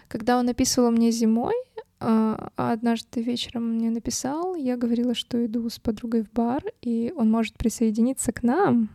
когда 0.08 0.38
он 0.38 0.48
описывал 0.48 0.90
мне 0.90 1.10
зимой, 1.10 1.54
а, 2.00 2.50
а 2.56 2.72
однажды 2.72 3.22
вечером 3.22 3.76
мне 3.76 3.90
написал, 3.90 4.56
я 4.56 4.76
говорила, 4.76 5.14
что 5.14 5.44
иду 5.46 5.68
с 5.70 5.78
подругой 5.78 6.22
в 6.24 6.32
бар, 6.32 6.62
и 6.82 7.12
он 7.16 7.30
может 7.30 7.56
присоединиться 7.56 8.32
к 8.32 8.42
нам. 8.42 8.90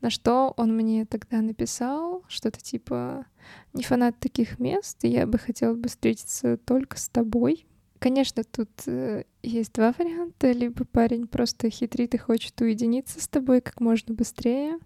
На 0.00 0.10
что 0.10 0.52
он 0.56 0.76
мне 0.76 1.06
тогда 1.06 1.40
написал 1.40 2.24
что-то 2.28 2.60
типа 2.60 3.24
«Не 3.72 3.82
фанат 3.82 4.18
таких 4.18 4.58
мест, 4.58 5.04
и 5.04 5.08
я 5.08 5.26
бы 5.26 5.38
хотела 5.38 5.74
бы 5.74 5.88
встретиться 5.88 6.56
только 6.58 6.98
с 6.98 7.08
тобой». 7.08 7.66
Конечно, 8.02 8.42
тут 8.42 8.68
э, 8.86 9.22
есть 9.44 9.74
два 9.74 9.94
варианта. 9.96 10.50
Либо 10.50 10.84
парень 10.84 11.28
просто 11.28 11.70
хитрит 11.70 12.14
и 12.14 12.18
хочет 12.18 12.60
уединиться 12.60 13.20
с 13.20 13.28
тобой 13.28 13.60
как 13.60 13.80
можно 13.80 14.12
быстрее, 14.12 14.80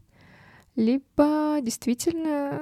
либо 0.74 1.56
действительно 1.62 2.60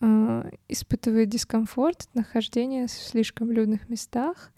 э, 0.00 0.50
испытывает 0.68 1.28
дискомфорт 1.30 2.02
от 2.02 2.14
нахождения 2.14 2.86
в 2.86 2.92
слишком 2.92 3.50
людных 3.50 3.88
местах. 3.88 4.52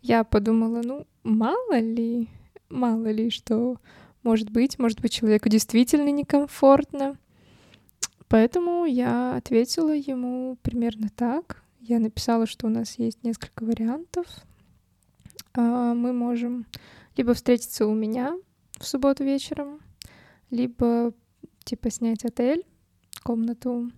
Я 0.00 0.24
подумала, 0.24 0.80
ну, 0.82 1.06
мало 1.22 1.78
ли, 1.78 2.30
мало 2.70 3.10
ли, 3.10 3.28
что 3.28 3.76
может 4.22 4.48
быть, 4.48 4.78
может 4.78 5.02
быть, 5.02 5.12
человеку 5.12 5.50
действительно 5.50 6.08
некомфортно. 6.08 7.18
Поэтому 8.28 8.86
я 8.86 9.36
ответила 9.36 9.94
ему 9.94 10.56
примерно 10.62 11.10
так. 11.14 11.62
Я 11.82 11.98
написала, 11.98 12.46
что 12.46 12.68
у 12.68 12.70
нас 12.70 12.98
есть 12.98 13.22
несколько 13.22 13.64
вариантов, 13.64 14.26
мы 15.62 16.12
можем 16.12 16.66
либо 17.16 17.34
встретиться 17.34 17.86
у 17.86 17.94
меня 17.94 18.36
в 18.78 18.86
субботу 18.86 19.24
вечером, 19.24 19.80
либо 20.50 21.12
типа 21.64 21.90
снять 21.90 22.24
отель, 22.24 22.64
комнату, 23.22 23.90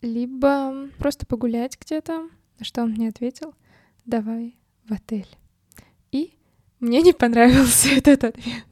либо 0.00 0.88
просто 0.98 1.26
погулять 1.26 1.78
где-то, 1.80 2.28
на 2.58 2.64
что 2.64 2.82
он 2.82 2.92
мне 2.92 3.08
ответил, 3.08 3.54
давай 4.06 4.56
в 4.88 4.92
отель. 4.92 5.28
И 6.12 6.34
мне 6.78 7.02
не 7.02 7.12
понравился 7.12 7.88
этот 7.96 8.24
ответ. 8.24 8.64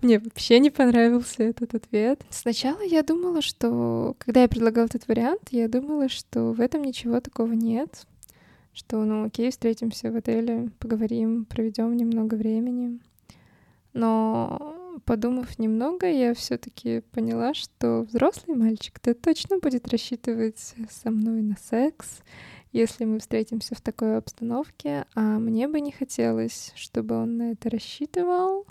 Мне 0.00 0.20
вообще 0.20 0.60
не 0.60 0.70
понравился 0.70 1.42
этот 1.42 1.74
ответ. 1.74 2.24
Сначала 2.30 2.82
я 2.82 3.02
думала, 3.02 3.42
что, 3.42 4.14
когда 4.18 4.42
я 4.42 4.48
предлагала 4.48 4.86
этот 4.86 5.08
вариант, 5.08 5.48
я 5.50 5.68
думала, 5.68 6.08
что 6.08 6.52
в 6.52 6.60
этом 6.60 6.82
ничего 6.82 7.20
такого 7.20 7.52
нет, 7.52 8.06
что, 8.76 9.02
ну, 9.04 9.24
окей, 9.24 9.50
встретимся 9.50 10.12
в 10.12 10.16
отеле, 10.16 10.70
поговорим, 10.78 11.46
проведем 11.46 11.96
немного 11.96 12.34
времени. 12.34 13.00
Но 13.94 15.00
подумав 15.06 15.58
немного, 15.58 16.06
я 16.06 16.34
все-таки 16.34 17.00
поняла, 17.12 17.54
что 17.54 18.02
взрослый 18.02 18.54
мальчик-то 18.54 19.14
точно 19.14 19.58
будет 19.58 19.88
рассчитывать 19.88 20.74
со 20.90 21.10
мной 21.10 21.40
на 21.40 21.56
секс, 21.56 22.20
если 22.72 23.06
мы 23.06 23.18
встретимся 23.18 23.74
в 23.74 23.80
такой 23.80 24.18
обстановке, 24.18 25.06
а 25.14 25.38
мне 25.38 25.68
бы 25.68 25.80
не 25.80 25.92
хотелось, 25.92 26.72
чтобы 26.74 27.14
он 27.14 27.38
на 27.38 27.52
это 27.52 27.70
рассчитывал, 27.70 28.66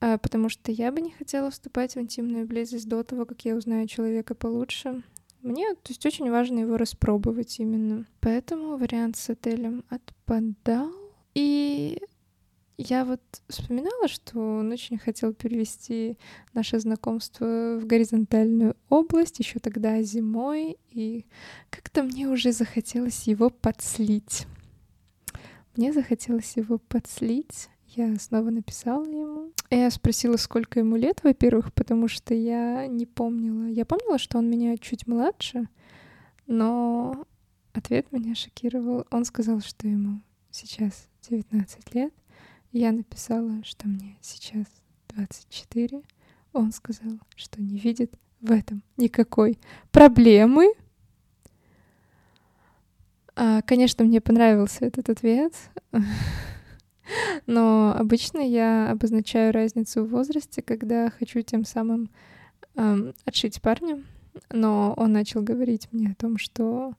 а, 0.00 0.18
потому 0.18 0.50
что 0.50 0.70
я 0.70 0.92
бы 0.92 1.00
не 1.00 1.12
хотела 1.12 1.50
вступать 1.50 1.94
в 1.94 1.98
интимную 1.98 2.46
близость 2.46 2.86
до 2.86 3.02
того, 3.02 3.24
как 3.24 3.42
я 3.46 3.56
узнаю 3.56 3.86
человека 3.86 4.34
получше. 4.34 5.02
Мне, 5.44 5.74
то 5.74 5.90
есть, 5.90 6.06
очень 6.06 6.30
важно 6.30 6.60
его 6.60 6.78
распробовать 6.78 7.60
именно. 7.60 8.06
Поэтому 8.20 8.78
вариант 8.78 9.18
с 9.18 9.28
отелем 9.28 9.84
отпадал. 9.90 10.90
И 11.34 12.00
я 12.78 13.04
вот 13.04 13.20
вспоминала, 13.50 14.08
что 14.08 14.38
он 14.38 14.72
очень 14.72 14.96
хотел 14.96 15.34
перевести 15.34 16.16
наше 16.54 16.78
знакомство 16.78 17.78
в 17.78 17.84
горизонтальную 17.84 18.74
область 18.88 19.38
еще 19.38 19.58
тогда 19.58 20.00
зимой, 20.00 20.78
и 20.90 21.26
как-то 21.68 22.04
мне 22.04 22.26
уже 22.26 22.52
захотелось 22.52 23.26
его 23.26 23.50
подслить. 23.50 24.46
Мне 25.76 25.92
захотелось 25.92 26.56
его 26.56 26.78
подслить. 26.78 27.68
Я 27.88 28.16
снова 28.18 28.48
написала 28.48 29.04
ему. 29.04 29.33
Я 29.70 29.90
спросила, 29.90 30.36
сколько 30.36 30.78
ему 30.78 30.96
лет, 30.96 31.20
во-первых, 31.22 31.72
потому 31.72 32.08
что 32.08 32.34
я 32.34 32.86
не 32.86 33.06
помнила. 33.06 33.66
Я 33.66 33.84
помнила, 33.84 34.18
что 34.18 34.38
он 34.38 34.48
меня 34.48 34.76
чуть 34.76 35.06
младше, 35.06 35.68
но 36.46 37.26
ответ 37.72 38.12
меня 38.12 38.34
шокировал. 38.34 39.06
Он 39.10 39.24
сказал, 39.24 39.60
что 39.60 39.88
ему 39.88 40.20
сейчас 40.50 41.08
19 41.28 41.94
лет. 41.94 42.12
Я 42.72 42.92
написала, 42.92 43.62
что 43.64 43.88
мне 43.88 44.16
сейчас 44.20 44.66
24. 45.08 46.02
Он 46.52 46.72
сказал, 46.72 47.18
что 47.34 47.60
не 47.62 47.78
видит 47.78 48.12
в 48.40 48.52
этом 48.52 48.82
никакой 48.96 49.58
проблемы. 49.90 50.72
А, 53.36 53.62
конечно, 53.62 54.04
мне 54.04 54.20
понравился 54.20 54.84
этот 54.84 55.08
ответ, 55.08 55.54
но 57.46 57.94
обычно 57.96 58.38
я 58.38 58.90
обозначаю 58.90 59.52
разницу 59.52 60.04
в 60.04 60.10
возрасте, 60.10 60.62
когда 60.62 61.10
хочу 61.10 61.42
тем 61.42 61.64
самым 61.64 62.10
эм, 62.76 63.14
отшить 63.24 63.60
парня. 63.60 64.02
Но 64.50 64.94
он 64.96 65.12
начал 65.12 65.42
говорить 65.42 65.88
мне 65.92 66.10
о 66.10 66.20
том, 66.20 66.38
что 66.38 66.94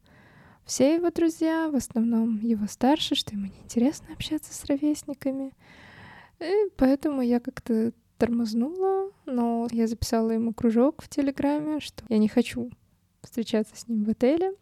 все 0.66 0.96
его 0.96 1.12
друзья, 1.12 1.70
в 1.70 1.76
основном 1.76 2.40
его 2.40 2.66
старше, 2.68 3.16
что 3.16 3.36
ему 3.36 3.48
неинтересно 3.48 4.14
общаться 4.14 4.54
с 4.54 4.66
ровесниками. 4.66 5.52
И 6.40 6.70
поэтому 6.78 7.22
я 7.22 7.40
как-то 7.40 7.92
тормознула, 8.18 9.12
но 9.26 9.68
я 9.72 9.88
записала 9.88 10.32
ему 10.32 10.54
кружок 10.54 11.02
в 11.02 11.10
Телеграме, 11.10 11.80
что 11.80 12.04
я 12.10 12.18
не 12.18 12.28
хочу 12.28 12.72
встречаться 13.22 13.76
с 13.76 13.88
ним 13.88 14.06
в 14.06 14.10
отеле, 14.10 14.54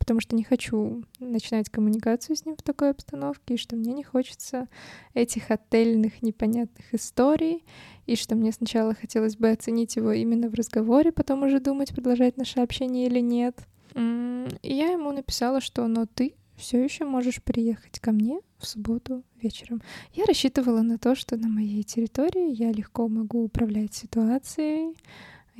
потому 0.00 0.18
что 0.18 0.34
не 0.34 0.42
хочу 0.42 1.04
начинать 1.20 1.68
коммуникацию 1.68 2.34
с 2.34 2.44
ним 2.44 2.56
в 2.56 2.62
такой 2.62 2.90
обстановке, 2.90 3.54
и 3.54 3.58
что 3.58 3.76
мне 3.76 3.92
не 3.92 4.02
хочется 4.02 4.66
этих 5.14 5.52
отельных 5.52 6.22
непонятных 6.22 6.92
историй, 6.92 7.64
и 8.06 8.16
что 8.16 8.34
мне 8.34 8.50
сначала 8.50 8.94
хотелось 8.94 9.36
бы 9.36 9.50
оценить 9.50 9.94
его 9.94 10.10
именно 10.10 10.48
в 10.48 10.54
разговоре, 10.54 11.12
потом 11.12 11.44
уже 11.44 11.60
думать, 11.60 11.94
продолжать 11.94 12.36
наше 12.38 12.60
общение 12.60 13.06
или 13.06 13.20
нет. 13.20 13.56
И 13.94 14.74
я 14.74 14.92
ему 14.92 15.12
написала, 15.12 15.60
что 15.60 15.86
«но 15.86 16.06
ты 16.06 16.34
все 16.56 16.82
еще 16.82 17.04
можешь 17.04 17.42
приехать 17.42 18.00
ко 18.00 18.12
мне 18.12 18.40
в 18.58 18.66
субботу 18.66 19.22
вечером. 19.40 19.82
Я 20.12 20.24
рассчитывала 20.26 20.82
на 20.82 20.98
то, 20.98 21.14
что 21.14 21.36
на 21.36 21.48
моей 21.48 21.82
территории 21.82 22.52
я 22.54 22.70
легко 22.70 23.08
могу 23.08 23.44
управлять 23.44 23.94
ситуацией, 23.94 24.94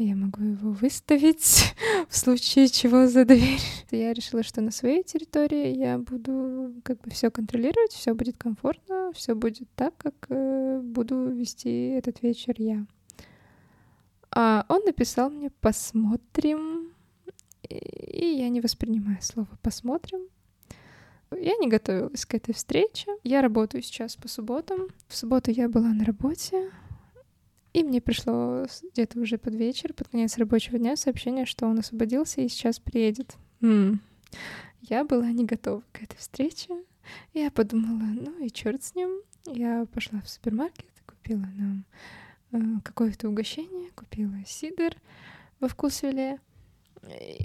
я 0.02 0.16
могу 0.16 0.42
его 0.42 0.72
выставить 0.72 1.74
в 2.08 2.16
случае 2.16 2.68
чего 2.68 3.06
за 3.06 3.24
дверь. 3.24 3.60
Я 3.90 4.12
решила, 4.12 4.42
что 4.42 4.60
на 4.60 4.70
своей 4.70 5.02
территории 5.02 5.76
я 5.76 5.98
буду 5.98 6.74
как 6.82 7.00
бы 7.00 7.10
все 7.10 7.30
контролировать, 7.30 7.92
все 7.92 8.14
будет 8.14 8.36
комфортно, 8.36 9.12
все 9.14 9.34
будет 9.34 9.68
так, 9.74 9.96
как 9.96 10.14
э, 10.28 10.80
буду 10.82 11.28
вести 11.30 11.88
этот 11.88 12.22
вечер 12.22 12.54
я. 12.58 12.86
А 14.30 14.64
он 14.68 14.84
написал 14.84 15.30
мне 15.30 15.50
«посмотрим», 15.60 16.92
и 17.68 18.24
я 18.24 18.48
не 18.48 18.60
воспринимаю 18.60 19.18
слово 19.20 19.48
«посмотрим», 19.62 20.20
я 21.36 21.56
не 21.56 21.68
готовилась 21.68 22.26
к 22.26 22.34
этой 22.34 22.54
встрече. 22.54 23.06
Я 23.22 23.40
работаю 23.40 23.82
сейчас 23.82 24.16
по 24.16 24.26
субботам. 24.28 24.88
В 25.06 25.16
субботу 25.16 25.50
я 25.50 25.68
была 25.68 25.88
на 25.88 26.04
работе, 26.04 26.70
и 27.72 27.85
мне 27.85 28.00
пришло 28.00 28.66
где-то 28.92 29.20
уже 29.20 29.38
под 29.38 29.54
вечер, 29.54 29.92
под 29.92 30.09
конец 30.09 30.37
рабочего 30.38 30.78
дня, 30.78 30.96
сообщение, 30.96 31.46
что 31.46 31.66
он 31.66 31.78
освободился 31.78 32.40
и 32.40 32.48
сейчас 32.48 32.78
приедет. 32.78 33.37
М-м. 33.61 34.00
Я 34.83 35.04
была 35.04 35.30
не 35.30 35.44
готова 35.44 35.83
к 35.92 36.02
этой 36.02 36.16
встрече. 36.16 36.74
Я 37.33 37.50
подумала, 37.50 38.02
ну 38.02 38.44
и 38.44 38.50
черт 38.50 38.83
с 38.83 38.94
ним. 38.94 39.20
Я 39.46 39.87
пошла 39.92 40.20
в 40.20 40.28
супермаркет, 40.28 40.90
купила 41.06 41.46
нам 41.56 41.85
э, 42.52 42.80
какое-то 42.85 43.28
угощение, 43.28 43.90
купила 43.94 44.37
сидр 44.46 44.96
во 45.61 45.68
вкус 45.68 46.02
виле. 46.02 46.38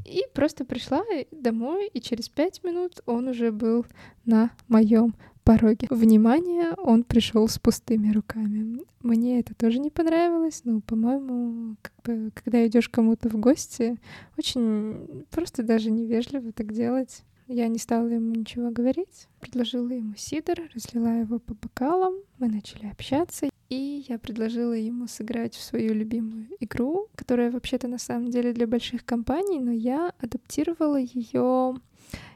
И 0.05 0.23
просто 0.33 0.65
пришла 0.65 1.03
домой, 1.31 1.87
и 1.87 2.01
через 2.01 2.29
пять 2.29 2.63
минут 2.63 2.99
он 3.05 3.29
уже 3.29 3.51
был 3.51 3.85
на 4.25 4.51
моем 4.67 5.15
пороге. 5.45 5.87
Внимание, 5.89 6.73
он 6.73 7.03
пришел 7.03 7.47
с 7.47 7.57
пустыми 7.57 8.11
руками. 8.11 8.81
Мне 9.01 9.39
это 9.39 9.53
тоже 9.53 9.79
не 9.79 9.91
понравилось, 9.91 10.61
но, 10.65 10.81
по-моему, 10.81 11.77
как 11.81 11.93
бы, 12.03 12.31
когда 12.33 12.65
идешь 12.67 12.89
кому-то 12.89 13.29
в 13.29 13.35
гости, 13.37 13.97
очень 14.37 15.25
просто 15.29 15.63
даже 15.63 15.91
невежливо 15.91 16.51
так 16.51 16.73
делать. 16.73 17.23
Я 17.47 17.67
не 17.67 17.77
стала 17.77 18.07
ему 18.07 18.33
ничего 18.33 18.71
говорить, 18.71 19.27
предложила 19.39 19.89
ему 19.89 20.15
сидр, 20.17 20.67
разлила 20.73 21.19
его 21.19 21.37
по 21.37 21.53
бокалам, 21.53 22.15
мы 22.39 22.47
начали 22.47 22.87
общаться, 22.87 23.47
и 23.69 24.03
я 24.09 24.17
предложила 24.17 24.73
ему 24.73 25.07
сыграть 25.07 25.53
в 25.53 25.61
свою 25.61 25.93
любимую 25.93 26.47
игру, 26.59 27.07
которая 27.13 27.51
вообще-то 27.51 27.87
на 27.87 27.99
самом 27.99 28.31
деле 28.31 28.51
для 28.51 28.65
больших 28.65 29.05
компаний, 29.05 29.59
но 29.59 29.71
я 29.71 30.11
адаптировала 30.19 30.97
ее 30.99 31.75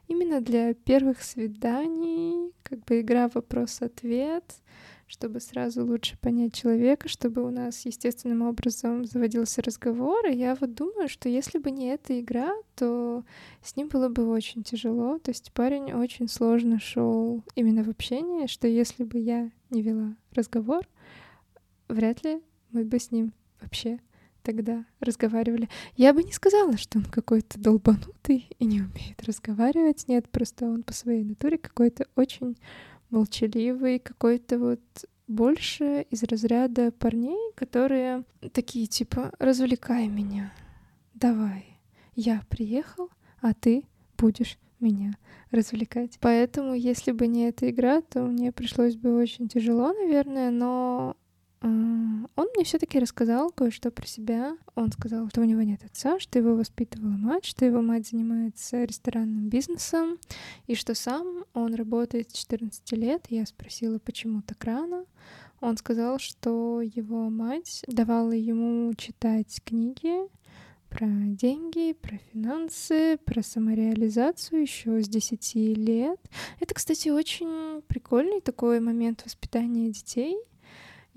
именно 0.09 0.41
для 0.41 0.73
первых 0.73 1.21
свиданий, 1.21 2.51
как 2.63 2.83
бы 2.83 2.99
игра 2.99 3.29
вопрос-ответ, 3.29 4.43
чтобы 5.07 5.39
сразу 5.39 5.85
лучше 5.85 6.17
понять 6.19 6.53
человека, 6.53 7.07
чтобы 7.07 7.43
у 7.43 7.49
нас 7.49 7.85
естественным 7.85 8.41
образом 8.41 9.05
заводился 9.05 9.61
разговор. 9.61 10.25
И 10.27 10.35
я 10.35 10.55
вот 10.55 10.73
думаю, 10.73 11.07
что 11.07 11.29
если 11.29 11.57
бы 11.57 11.71
не 11.71 11.87
эта 11.87 12.19
игра, 12.19 12.51
то 12.75 13.23
с 13.63 13.75
ним 13.75 13.87
было 13.87 14.09
бы 14.09 14.27
очень 14.27 14.63
тяжело. 14.63 15.17
То 15.19 15.31
есть 15.31 15.51
парень 15.53 15.93
очень 15.93 16.27
сложно 16.27 16.79
шел 16.79 17.43
именно 17.55 17.83
в 17.83 17.89
общении, 17.89 18.47
что 18.47 18.67
если 18.67 19.03
бы 19.03 19.19
я 19.19 19.49
не 19.69 19.81
вела 19.81 20.15
разговор, 20.33 20.87
вряд 21.87 22.23
ли 22.23 22.41
мы 22.71 22.83
бы 22.83 22.99
с 22.99 23.11
ним 23.11 23.33
вообще 23.61 23.99
тогда 24.43 24.85
разговаривали. 24.99 25.69
Я 25.95 26.13
бы 26.13 26.23
не 26.23 26.31
сказала, 26.31 26.77
что 26.77 26.99
он 26.99 27.05
какой-то 27.05 27.59
долбанутый 27.59 28.49
и 28.57 28.65
не 28.65 28.81
умеет 28.81 29.23
разговаривать. 29.25 30.07
Нет, 30.07 30.29
просто 30.29 30.65
он 30.65 30.83
по 30.83 30.93
своей 30.93 31.23
натуре 31.23 31.57
какой-то 31.57 32.07
очень 32.15 32.57
молчаливый, 33.09 33.99
какой-то 33.99 34.59
вот 34.59 34.81
больше 35.27 36.07
из 36.09 36.23
разряда 36.23 36.91
парней, 36.91 37.53
которые 37.55 38.23
такие 38.51 38.87
типа 38.87 39.31
«развлекай 39.39 40.07
меня, 40.07 40.51
давай, 41.13 41.79
я 42.15 42.41
приехал, 42.49 43.09
а 43.39 43.53
ты 43.53 43.83
будешь 44.17 44.57
меня 44.79 45.13
развлекать». 45.51 46.17
Поэтому, 46.19 46.73
если 46.73 47.11
бы 47.11 47.27
не 47.27 47.47
эта 47.47 47.69
игра, 47.69 48.01
то 48.01 48.23
мне 48.23 48.51
пришлось 48.51 48.95
бы 48.95 49.15
очень 49.15 49.47
тяжело, 49.47 49.93
наверное, 49.93 50.49
но 50.49 51.15
он 51.61 52.47
мне 52.55 52.63
все-таки 52.63 52.99
рассказал 52.99 53.51
кое-что 53.51 53.91
про 53.91 54.05
себя. 54.05 54.57
Он 54.75 54.91
сказал, 54.91 55.27
что 55.29 55.41
у 55.41 55.43
него 55.43 55.61
нет 55.61 55.83
отца, 55.83 56.19
что 56.19 56.39
его 56.39 56.55
воспитывала 56.55 57.11
мать, 57.11 57.45
что 57.45 57.65
его 57.65 57.81
мать 57.81 58.07
занимается 58.07 58.83
ресторанным 58.83 59.49
бизнесом, 59.49 60.19
и 60.67 60.75
что 60.75 60.95
сам 60.95 61.43
он 61.53 61.73
работает 61.73 62.31
с 62.31 62.33
14 62.33 62.91
лет. 62.93 63.25
Я 63.29 63.45
спросила, 63.45 63.99
почему 63.99 64.41
так 64.41 64.63
рано. 64.63 65.05
Он 65.59 65.75
сказал, 65.75 66.19
что 66.19 66.81
его 66.81 67.29
мать 67.29 67.83
давала 67.87 68.31
ему 68.31 68.93
читать 68.93 69.61
книги 69.65 70.29
про 70.89 71.07
деньги, 71.07 71.91
про 71.93 72.17
финансы, 72.31 73.19
про 73.25 73.43
самореализацию 73.43 74.61
еще 74.61 75.03
с 75.03 75.09
10 75.09 75.55
лет. 75.77 76.19
Это, 76.61 76.73
кстати, 76.73 77.09
очень 77.09 77.81
прикольный 77.87 78.39
такой 78.39 78.79
момент 78.79 79.23
воспитания 79.25 79.89
детей— 79.89 80.37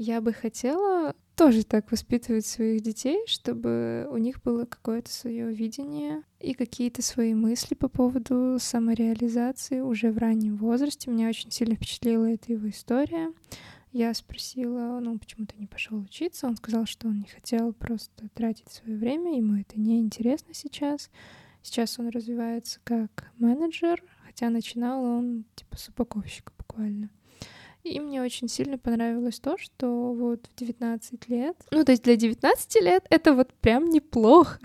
я 0.03 0.21
бы 0.21 0.33
хотела 0.33 1.15
тоже 1.37 1.65
так 1.65 1.91
воспитывать 1.91 2.45
своих 2.45 2.83
детей, 2.83 3.25
чтобы 3.27 4.09
у 4.11 4.17
них 4.17 4.43
было 4.43 4.65
какое-то 4.65 5.11
свое 5.11 5.53
видение 5.53 6.23
и 6.41 6.55
какие-то 6.55 7.03
свои 7.03 7.35
мысли 7.35 7.75
по 7.75 7.89
поводу 7.89 8.59
самореализации 8.59 9.81
уже 9.81 10.11
в 10.11 10.19
раннем 10.19 10.57
возрасте. 10.57 11.11
Меня 11.11 11.29
очень 11.29 11.51
сильно 11.51 11.77
впечатлила 11.77 12.27
эта 12.27 12.53
его 12.53 12.69
история. 12.69 13.33
Я 13.93 14.13
спросила, 14.15 14.99
ну, 15.01 15.19
почему 15.19 15.47
ты 15.47 15.55
не 15.59 15.67
пошел 15.67 15.99
учиться? 16.01 16.47
Он 16.47 16.57
сказал, 16.57 16.87
что 16.87 17.09
он 17.09 17.21
не 17.21 17.29
хотел 17.29 17.73
просто 17.73 18.29
тратить 18.35 18.71
свое 18.71 18.97
время, 18.97 19.37
ему 19.37 19.61
это 19.61 19.79
не 19.79 20.01
интересно 20.01 20.55
сейчас. 20.55 21.11
Сейчас 21.63 21.99
он 21.99 22.09
развивается 22.09 22.81
как 22.83 23.31
менеджер, 23.39 24.03
хотя 24.27 24.51
начинал 24.51 25.05
он 25.05 25.45
типа 25.55 25.77
с 25.77 25.89
упаковщика 25.89 26.53
буквально. 26.59 27.11
И 27.85 27.99
мне 27.99 28.23
очень 28.23 28.49
сильно 28.49 28.79
понравилось 28.79 29.41
то, 29.41 29.59
что 29.59 30.13
вот 30.13 30.47
в 30.47 30.55
19 30.55 31.29
лет, 31.29 31.57
ну, 31.73 31.85
то 31.85 31.93
есть 31.93 32.05
для 32.05 32.17
19 32.17 32.83
лет 32.83 33.05
это 33.11 33.35
вот 33.35 33.53
прям 33.55 33.91
неплохо. 33.91 34.61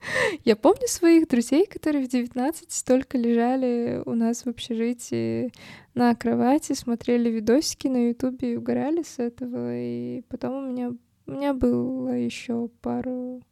Я 0.44 0.56
помню 0.56 0.86
своих 0.86 1.28
друзей, 1.28 1.66
которые 1.66 2.06
в 2.06 2.08
19 2.08 2.70
столько 2.72 3.18
лежали 3.18 4.02
у 4.06 4.14
нас 4.14 4.44
в 4.44 4.48
общежитии 4.48 5.52
на 5.94 6.14
кровати, 6.14 6.72
смотрели 6.72 7.28
видосики 7.28 7.88
на 7.88 8.08
ютубе 8.08 8.54
и 8.54 8.56
угорали 8.56 9.02
с 9.02 9.18
этого. 9.18 9.76
И 9.76 10.22
потом 10.28 10.54
у 10.54 10.70
меня, 10.70 10.92
у 11.26 11.30
меня 11.30 11.52
было 11.54 12.10
еще 12.10 12.68
пару 12.80 13.42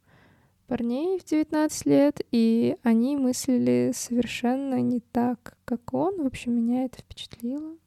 парней 0.67 1.19
в 1.19 1.25
19 1.25 1.85
лет, 1.85 2.21
и 2.31 2.77
они 2.83 3.15
мыслили 3.15 3.91
совершенно 3.93 4.81
не 4.81 4.99
так, 4.99 5.57
как 5.65 5.93
он. 5.93 6.23
В 6.23 6.25
общем, 6.25 6.53
меня 6.55 6.85
это 6.85 6.99
впечатлило. 6.99 7.77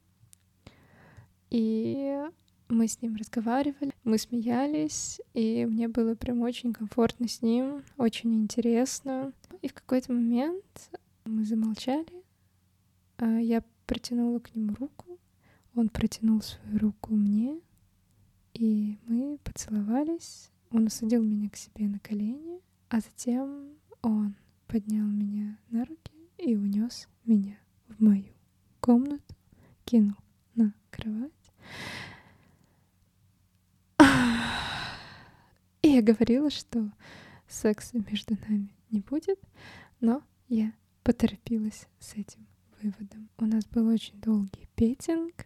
И 1.49 2.23
Мы 2.69 2.89
с 2.89 3.01
ним 3.01 3.15
разговаривали, 3.15 3.93
мы 4.03 4.17
смеялись, 4.17 5.21
и 5.33 5.65
мне 5.65 5.87
было 5.87 6.15
прям 6.15 6.41
очень 6.41 6.73
комфортно 6.73 7.29
с 7.29 7.41
ним, 7.41 7.83
очень 7.95 8.35
интересно. 8.35 9.31
И 9.61 9.69
в 9.69 9.73
какой-то 9.73 10.11
момент 10.11 10.91
мы 11.23 11.45
замолчали, 11.45 12.23
а 13.17 13.39
я 13.39 13.63
протянула 13.85 14.39
к 14.39 14.53
нему 14.53 14.75
руку, 14.77 15.17
он 15.75 15.87
протянул 15.87 16.41
свою 16.41 16.77
руку 16.79 17.13
мне, 17.13 17.61
и 18.53 18.97
мы 19.05 19.37
поцеловались. 19.45 20.51
Он 20.69 20.87
усадил 20.87 21.23
меня 21.23 21.49
к 21.49 21.55
себе 21.55 21.87
на 21.87 21.99
колени, 21.99 22.59
а 22.89 22.99
затем 22.99 23.69
он 24.01 24.35
поднял 24.67 25.05
меня 25.07 25.57
на 25.69 25.85
руки 25.85 26.11
и 26.37 26.57
унес 26.57 27.07
меня 27.23 27.57
в 27.87 28.03
мою 28.03 28.33
комнату, 28.81 29.35
кинул 29.85 30.17
на 30.55 30.73
кровать. 30.91 31.31
И 35.81 35.89
я 35.89 36.01
говорила, 36.01 36.49
что 36.49 36.91
секса 37.47 37.97
между 38.09 38.35
нами 38.47 38.73
не 38.89 38.99
будет, 38.99 39.39
но 39.99 40.21
я 40.49 40.73
поторопилась 41.03 41.87
с 41.99 42.13
этим 42.15 42.45
выводом. 42.81 43.29
У 43.37 43.45
нас 43.45 43.65
был 43.65 43.87
очень 43.87 44.19
долгий 44.19 44.67
петинг. 44.75 45.45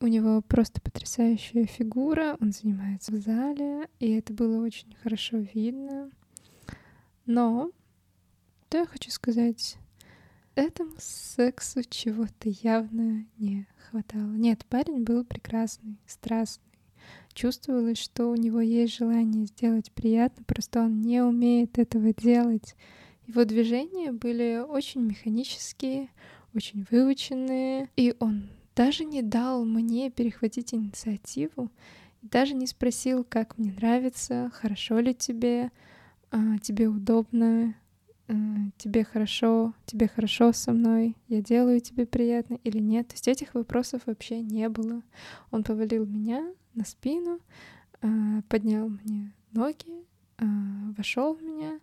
У 0.00 0.06
него 0.06 0.40
просто 0.42 0.80
потрясающая 0.80 1.66
фигура, 1.66 2.36
он 2.40 2.52
занимается 2.52 3.12
в 3.12 3.16
зале, 3.16 3.88
и 3.98 4.10
это 4.12 4.32
было 4.32 4.64
очень 4.64 4.94
хорошо 5.02 5.38
видно. 5.38 6.10
Но, 7.26 7.70
что 8.68 8.78
я 8.78 8.86
хочу 8.86 9.10
сказать, 9.10 9.76
этому 10.60 10.92
сексу 10.98 11.82
чего-то 11.88 12.48
явно 12.48 13.24
не 13.38 13.66
хватало. 13.88 14.32
Нет, 14.32 14.64
парень 14.66 15.02
был 15.02 15.24
прекрасный, 15.24 15.96
страстный. 16.06 16.64
Чувствовалось, 17.32 17.98
что 17.98 18.26
у 18.26 18.36
него 18.36 18.60
есть 18.60 18.96
желание 18.96 19.46
сделать 19.46 19.90
приятно, 19.92 20.44
просто 20.44 20.80
он 20.80 21.00
не 21.00 21.22
умеет 21.22 21.78
этого 21.78 22.12
делать. 22.12 22.74
Его 23.26 23.44
движения 23.44 24.12
были 24.12 24.62
очень 24.66 25.02
механические, 25.02 26.10
очень 26.54 26.86
выученные, 26.90 27.88
и 27.96 28.14
он 28.18 28.50
даже 28.74 29.04
не 29.04 29.22
дал 29.22 29.64
мне 29.64 30.10
перехватить 30.10 30.74
инициативу, 30.74 31.70
даже 32.22 32.54
не 32.54 32.66
спросил, 32.66 33.24
как 33.24 33.56
мне 33.56 33.72
нравится, 33.72 34.50
хорошо 34.52 34.98
ли 34.98 35.14
тебе, 35.14 35.70
а, 36.30 36.58
тебе 36.58 36.88
удобно, 36.88 37.74
тебе 38.78 39.04
хорошо, 39.04 39.74
тебе 39.86 40.08
хорошо 40.08 40.52
со 40.52 40.72
мной, 40.72 41.16
я 41.28 41.42
делаю 41.42 41.80
тебе 41.80 42.06
приятно 42.06 42.58
или 42.64 42.78
нет. 42.78 43.08
То 43.08 43.14
есть 43.14 43.28
этих 43.28 43.54
вопросов 43.54 44.02
вообще 44.06 44.40
не 44.40 44.68
было. 44.68 45.02
Он 45.50 45.64
повалил 45.64 46.06
меня 46.06 46.52
на 46.74 46.84
спину, 46.84 47.40
а, 48.02 48.42
поднял 48.48 48.88
мне 48.88 49.32
ноги, 49.52 50.04
вошел 50.96 51.34
в 51.34 51.42
меня, 51.42 51.80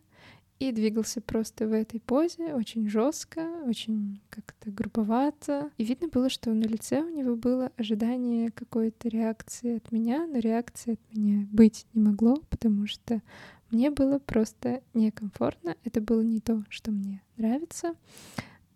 и 0.60 0.71
двигался 0.71 1.21
просто 1.21 1.67
в 1.67 1.73
этой 1.73 1.99
позе 1.99 2.53
очень 2.53 2.89
жестко, 2.89 3.41
очень 3.67 4.19
как-то 4.29 4.71
грубовато. 4.71 5.69
И 5.77 5.83
видно 5.83 6.07
было, 6.07 6.29
что 6.29 6.51
на 6.51 6.63
лице 6.63 7.01
у 7.01 7.10
него 7.10 7.36
было 7.36 7.71
ожидание 7.77 8.49
какой-то 8.51 9.07
реакции 9.07 9.77
от 9.77 9.91
меня, 9.91 10.25
но 10.25 10.39
реакции 10.39 10.93
от 10.93 11.15
меня 11.15 11.47
быть 11.51 11.86
не 11.93 12.01
могло, 12.01 12.38
потому 12.49 12.88
что 12.88 13.21
мне 13.69 13.91
было 13.91 14.19
просто 14.19 14.82
некомфортно. 14.93 15.75
Это 15.84 16.01
было 16.01 16.21
не 16.21 16.39
то, 16.39 16.63
что 16.69 16.91
мне 16.91 17.21
нравится. 17.38 17.95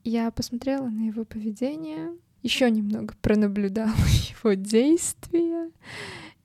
Я 0.04 0.32
посмотрела 0.32 0.90
на 0.90 1.08
его 1.08 1.26
поведение, 1.26 2.16
еще 2.42 2.70
немного 2.70 3.14
пронаблюдала 3.22 3.90
его 4.44 4.54
действия. 4.54 5.72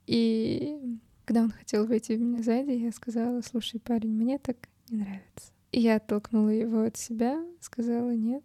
И 0.06 0.78
когда 1.24 1.42
он 1.42 1.50
хотел 1.50 1.86
войти 1.86 2.16
в 2.16 2.20
меня 2.20 2.42
сзади, 2.42 2.70
я 2.70 2.92
сказала, 2.92 3.40
слушай, 3.40 3.80
парень, 3.80 4.12
мне 4.12 4.38
так 4.38 4.56
не 4.88 4.98
нравится. 4.98 5.52
И 5.72 5.80
я 5.80 5.96
оттолкнула 5.96 6.50
его 6.50 6.82
от 6.82 6.96
себя, 6.96 7.44
сказала 7.60 8.12
нет, 8.12 8.44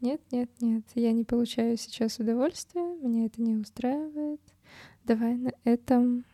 нет, 0.00 0.20
нет, 0.30 0.50
нет, 0.60 0.84
я 0.94 1.12
не 1.12 1.24
получаю 1.24 1.76
сейчас 1.76 2.18
удовольствия, 2.18 2.82
меня 3.02 3.26
это 3.26 3.40
не 3.40 3.56
устраивает, 3.56 4.40
давай 5.04 5.36
на 5.36 5.52
этом 5.64 6.24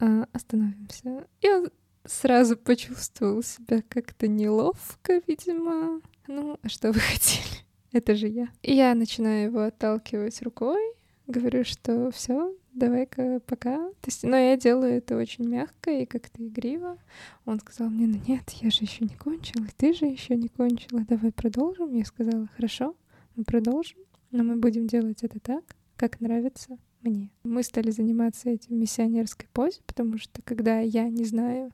а, 0.00 0.26
остановимся. 0.32 1.26
И 1.40 1.48
он 1.48 1.70
сразу 2.04 2.56
почувствовал 2.56 3.42
себя 3.42 3.82
как-то 3.88 4.28
неловко, 4.28 5.20
видимо. 5.26 6.00
Ну, 6.26 6.58
а 6.62 6.68
что 6.68 6.92
вы 6.92 7.00
хотели? 7.00 7.64
Это 7.92 8.14
же 8.16 8.28
я. 8.28 8.48
И 8.62 8.74
я 8.74 8.94
начинаю 8.94 9.44
его 9.50 9.60
отталкивать 9.60 10.42
рукой, 10.42 10.80
говорю, 11.26 11.64
что 11.64 12.10
все, 12.10 12.54
давай-ка 12.72 13.40
пока. 13.46 13.76
То 13.76 14.06
есть, 14.06 14.24
но 14.24 14.36
я 14.36 14.56
делаю 14.56 14.94
это 14.94 15.16
очень 15.16 15.48
мягко 15.48 15.90
и 15.90 16.06
как-то 16.06 16.44
игриво. 16.44 16.98
Он 17.44 17.60
сказал 17.60 17.88
мне, 17.88 18.06
ну 18.06 18.20
нет, 18.26 18.50
я 18.60 18.70
же 18.70 18.82
еще 18.82 19.04
не 19.04 19.16
кончила, 19.16 19.66
ты 19.76 19.94
же 19.94 20.06
еще 20.06 20.34
не 20.36 20.48
кончила, 20.48 21.04
давай 21.08 21.32
продолжим. 21.32 21.94
Я 21.94 22.04
сказала, 22.04 22.48
хорошо, 22.56 22.96
мы 23.36 23.44
продолжим, 23.44 23.98
но 24.30 24.42
мы 24.42 24.56
будем 24.56 24.86
делать 24.86 25.22
это 25.22 25.38
так, 25.38 25.64
как 25.96 26.20
нравится 26.20 26.78
мне. 27.04 27.30
Мы 27.44 27.62
стали 27.62 27.90
заниматься 27.90 28.50
этим 28.50 28.78
миссионерской 28.78 29.48
позе, 29.52 29.80
потому 29.86 30.18
что 30.18 30.42
когда 30.42 30.80
я 30.80 31.08
не 31.08 31.24
знаю, 31.24 31.70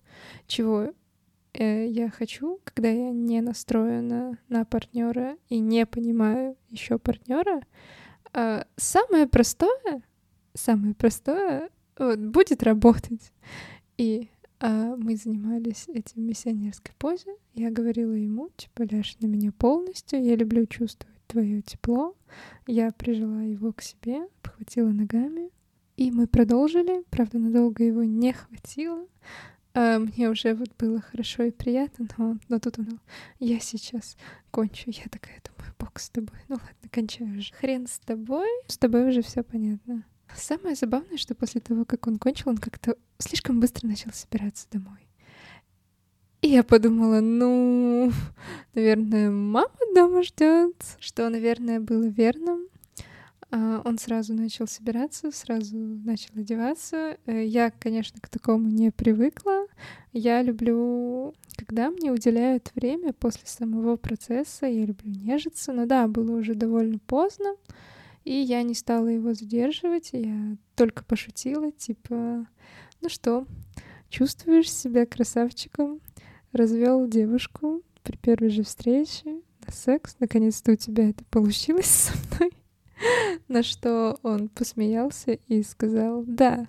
чего 0.46 0.92
э, 1.54 1.86
я 1.86 2.10
хочу, 2.10 2.60
когда 2.64 2.90
я 2.90 3.10
не 3.10 3.40
настроена 3.40 4.38
на 4.48 4.64
партнера 4.64 5.36
и 5.48 5.58
не 5.58 5.86
понимаю 5.86 6.56
еще 6.68 6.98
партнера, 6.98 7.62
э, 8.34 8.64
самое 8.76 9.26
простое 9.26 10.02
самое 10.54 10.94
простое 10.94 11.70
вот, 11.98 12.18
будет 12.18 12.62
работать. 12.62 13.32
И 13.96 14.28
а, 14.58 14.96
мы 14.96 15.16
занимались 15.16 15.86
этим 15.88 16.26
миссионерской 16.26 16.94
позе. 16.98 17.34
Я 17.54 17.70
говорила 17.70 18.12
ему, 18.12 18.50
типа, 18.56 18.82
ляжь 18.82 19.16
на 19.20 19.26
меня 19.26 19.52
полностью, 19.52 20.22
я 20.22 20.36
люблю 20.36 20.66
чувствовать 20.66 21.19
твое 21.30 21.62
тепло. 21.62 22.14
Я 22.66 22.90
прижала 22.90 23.40
его 23.40 23.72
к 23.72 23.82
себе, 23.82 24.26
обхватила 24.42 24.88
ногами. 24.88 25.50
И 25.96 26.10
мы 26.10 26.26
продолжили, 26.26 27.04
правда, 27.10 27.38
надолго 27.38 27.84
его 27.84 28.04
не 28.04 28.32
хватило. 28.32 29.06
А 29.72 29.98
мне 29.98 30.28
уже 30.28 30.54
вот 30.54 30.70
было 30.78 31.00
хорошо 31.00 31.44
и 31.44 31.50
приятно, 31.50 32.08
но, 32.18 32.38
но 32.48 32.58
тут 32.58 32.78
он, 32.78 33.00
я 33.38 33.60
сейчас 33.60 34.16
кончу. 34.50 34.90
Я 34.90 35.04
такая 35.10 35.40
думаю, 35.44 35.74
бог 35.78 35.98
с 36.00 36.10
тобой. 36.10 36.38
Ну 36.48 36.56
ладно, 36.56 36.88
кончаю 36.90 37.38
уже. 37.38 37.52
Хрен 37.54 37.86
с 37.86 37.98
тобой. 38.00 38.48
С 38.66 38.78
тобой 38.78 39.08
уже 39.08 39.22
все 39.22 39.42
понятно. 39.42 40.04
Самое 40.34 40.74
забавное, 40.74 41.18
что 41.18 41.34
после 41.34 41.60
того, 41.60 41.84
как 41.84 42.06
он 42.06 42.18
кончил, 42.18 42.50
он 42.50 42.58
как-то 42.58 42.96
слишком 43.18 43.60
быстро 43.60 43.86
начал 43.86 44.12
собираться 44.12 44.66
домой. 44.70 45.09
И 46.42 46.48
я 46.48 46.62
подумала, 46.62 47.20
ну, 47.20 48.12
наверное, 48.74 49.30
мама 49.30 49.68
дома 49.94 50.22
ждет, 50.22 50.74
что, 50.98 51.28
наверное, 51.28 51.80
было 51.80 52.04
верным. 52.04 52.68
А, 53.50 53.82
он 53.84 53.98
сразу 53.98 54.32
начал 54.32 54.66
собираться, 54.66 55.32
сразу 55.32 55.76
начал 55.76 56.30
одеваться. 56.36 57.18
Э, 57.26 57.44
я, 57.44 57.70
конечно, 57.70 58.20
к 58.20 58.28
такому 58.28 58.68
не 58.68 58.90
привыкла. 58.90 59.66
Я 60.12 60.40
люблю, 60.42 61.34
когда 61.56 61.90
мне 61.90 62.10
уделяют 62.10 62.70
время 62.74 63.12
после 63.12 63.46
самого 63.46 63.96
процесса, 63.96 64.66
я 64.66 64.86
люблю 64.86 65.10
нежиться. 65.10 65.72
Но 65.72 65.84
да, 65.84 66.08
было 66.08 66.36
уже 66.36 66.54
довольно 66.54 66.98
поздно. 67.00 67.54
И 68.24 68.32
я 68.32 68.62
не 68.62 68.74
стала 68.74 69.08
его 69.08 69.34
задерживать, 69.34 70.10
я 70.12 70.56
только 70.76 71.04
пошутила, 71.04 71.72
типа, 71.72 72.46
ну 73.00 73.08
что, 73.08 73.46
чувствуешь 74.10 74.70
себя 74.70 75.06
красавчиком, 75.06 76.00
развел 76.52 77.06
девушку 77.06 77.82
при 78.02 78.16
первой 78.16 78.50
же 78.50 78.62
встрече 78.62 79.40
на 79.66 79.72
секс, 79.72 80.16
наконец-то 80.18 80.72
у 80.72 80.76
тебя 80.76 81.10
это 81.10 81.24
получилось 81.24 81.86
со 81.86 82.12
мной. 82.36 82.52
На 83.48 83.62
что 83.62 84.18
он 84.22 84.48
посмеялся 84.48 85.32
и 85.32 85.62
сказал, 85.62 86.24
да, 86.26 86.66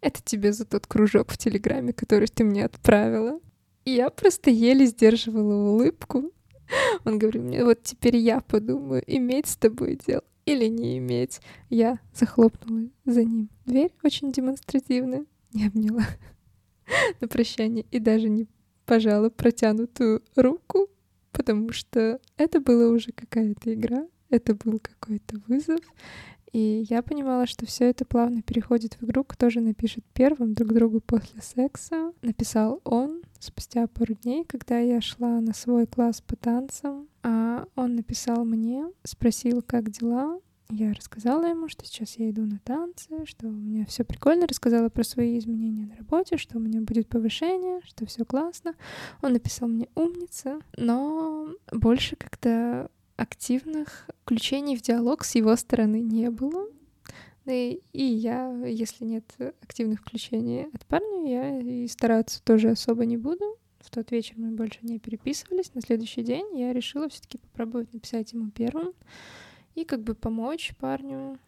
это 0.00 0.22
тебе 0.22 0.52
за 0.52 0.64
тот 0.64 0.86
кружок 0.86 1.30
в 1.30 1.38
Телеграме, 1.38 1.92
который 1.92 2.28
ты 2.28 2.44
мне 2.44 2.64
отправила. 2.64 3.40
И 3.84 3.92
я 3.92 4.10
просто 4.10 4.50
еле 4.50 4.86
сдерживала 4.86 5.70
улыбку. 5.70 6.32
Он 7.04 7.18
говорил 7.18 7.42
мне, 7.42 7.64
вот 7.64 7.82
теперь 7.82 8.16
я 8.16 8.40
подумаю, 8.40 9.02
иметь 9.06 9.46
с 9.48 9.56
тобой 9.56 9.98
дело 10.06 10.22
или 10.44 10.66
не 10.66 10.98
иметь. 10.98 11.40
Я 11.68 11.98
захлопнула 12.14 12.88
за 13.04 13.24
ним 13.24 13.48
дверь 13.66 13.92
очень 14.02 14.32
демонстративно, 14.32 15.24
не 15.52 15.66
обняла 15.66 16.04
на 17.20 17.28
прощание 17.28 17.84
и 17.90 17.98
даже 17.98 18.28
не 18.28 18.46
пожала 18.90 19.30
протянутую 19.30 20.20
руку, 20.34 20.88
потому 21.30 21.72
что 21.72 22.18
это 22.36 22.58
была 22.58 22.88
уже 22.88 23.12
какая-то 23.12 23.72
игра, 23.72 24.04
это 24.30 24.56
был 24.56 24.80
какой-то 24.80 25.36
вызов, 25.46 25.78
и 26.52 26.84
я 26.90 27.00
понимала, 27.02 27.46
что 27.46 27.66
все 27.66 27.84
это 27.84 28.04
плавно 28.04 28.42
переходит 28.42 28.94
в 28.94 29.04
игру, 29.04 29.22
кто 29.22 29.48
же 29.48 29.60
напишет 29.60 30.04
первым 30.12 30.54
друг 30.54 30.72
другу 30.72 31.00
после 31.00 31.40
секса. 31.40 32.12
Написал 32.22 32.80
он 32.82 33.22
спустя 33.38 33.86
пару 33.86 34.14
дней, 34.14 34.44
когда 34.44 34.80
я 34.80 35.00
шла 35.00 35.40
на 35.40 35.54
свой 35.54 35.86
класс 35.86 36.20
по 36.20 36.34
танцам. 36.34 37.06
А 37.22 37.66
он 37.76 37.94
написал 37.94 38.44
мне, 38.44 38.86
спросил, 39.04 39.62
как 39.62 39.90
дела. 39.90 40.40
Я 40.70 40.92
рассказала 40.92 41.46
ему, 41.46 41.68
что 41.68 41.84
сейчас 41.84 42.16
я 42.16 42.30
иду 42.30 42.46
на 42.46 42.60
танцы, 42.60 43.26
что 43.26 43.48
у 43.48 43.50
меня 43.50 43.84
все 43.86 44.04
прикольно, 44.04 44.46
рассказала 44.46 44.88
про 44.88 45.02
свои 45.02 45.36
изменения 45.38 45.86
на 45.86 45.96
работе, 45.96 46.36
что 46.36 46.58
у 46.58 46.60
меня 46.60 46.80
будет 46.80 47.08
повышение, 47.08 47.80
что 47.84 48.06
все 48.06 48.24
классно. 48.24 48.74
Он 49.20 49.32
написал 49.32 49.68
мне 49.68 49.88
умница, 49.96 50.60
но 50.76 51.48
больше 51.72 52.14
как-то 52.14 52.88
активных 53.16 54.08
включений 54.22 54.76
в 54.76 54.82
диалог 54.82 55.24
с 55.24 55.34
его 55.34 55.56
стороны 55.56 56.00
не 56.00 56.30
было. 56.30 56.66
И, 57.46 57.82
и 57.92 58.04
я, 58.04 58.64
если 58.64 59.04
нет 59.04 59.24
активных 59.62 60.00
включений 60.00 60.68
от 60.72 60.86
парня, 60.86 61.28
я 61.28 61.60
и 61.60 61.88
стараться 61.88 62.40
тоже 62.44 62.70
особо 62.70 63.06
не 63.06 63.16
буду. 63.16 63.58
В 63.80 63.90
тот 63.90 64.12
вечер 64.12 64.34
мы 64.36 64.52
больше 64.52 64.78
не 64.82 65.00
переписывались. 65.00 65.74
На 65.74 65.80
следующий 65.80 66.22
день 66.22 66.46
я 66.56 66.72
решила 66.72 67.08
все-таки 67.08 67.38
попробовать 67.38 67.92
написать 67.92 68.32
ему 68.34 68.50
первым 68.50 68.92
и 69.80 69.84
как 69.84 70.02
бы 70.02 70.14
помочь 70.14 70.72
парню 70.78 71.38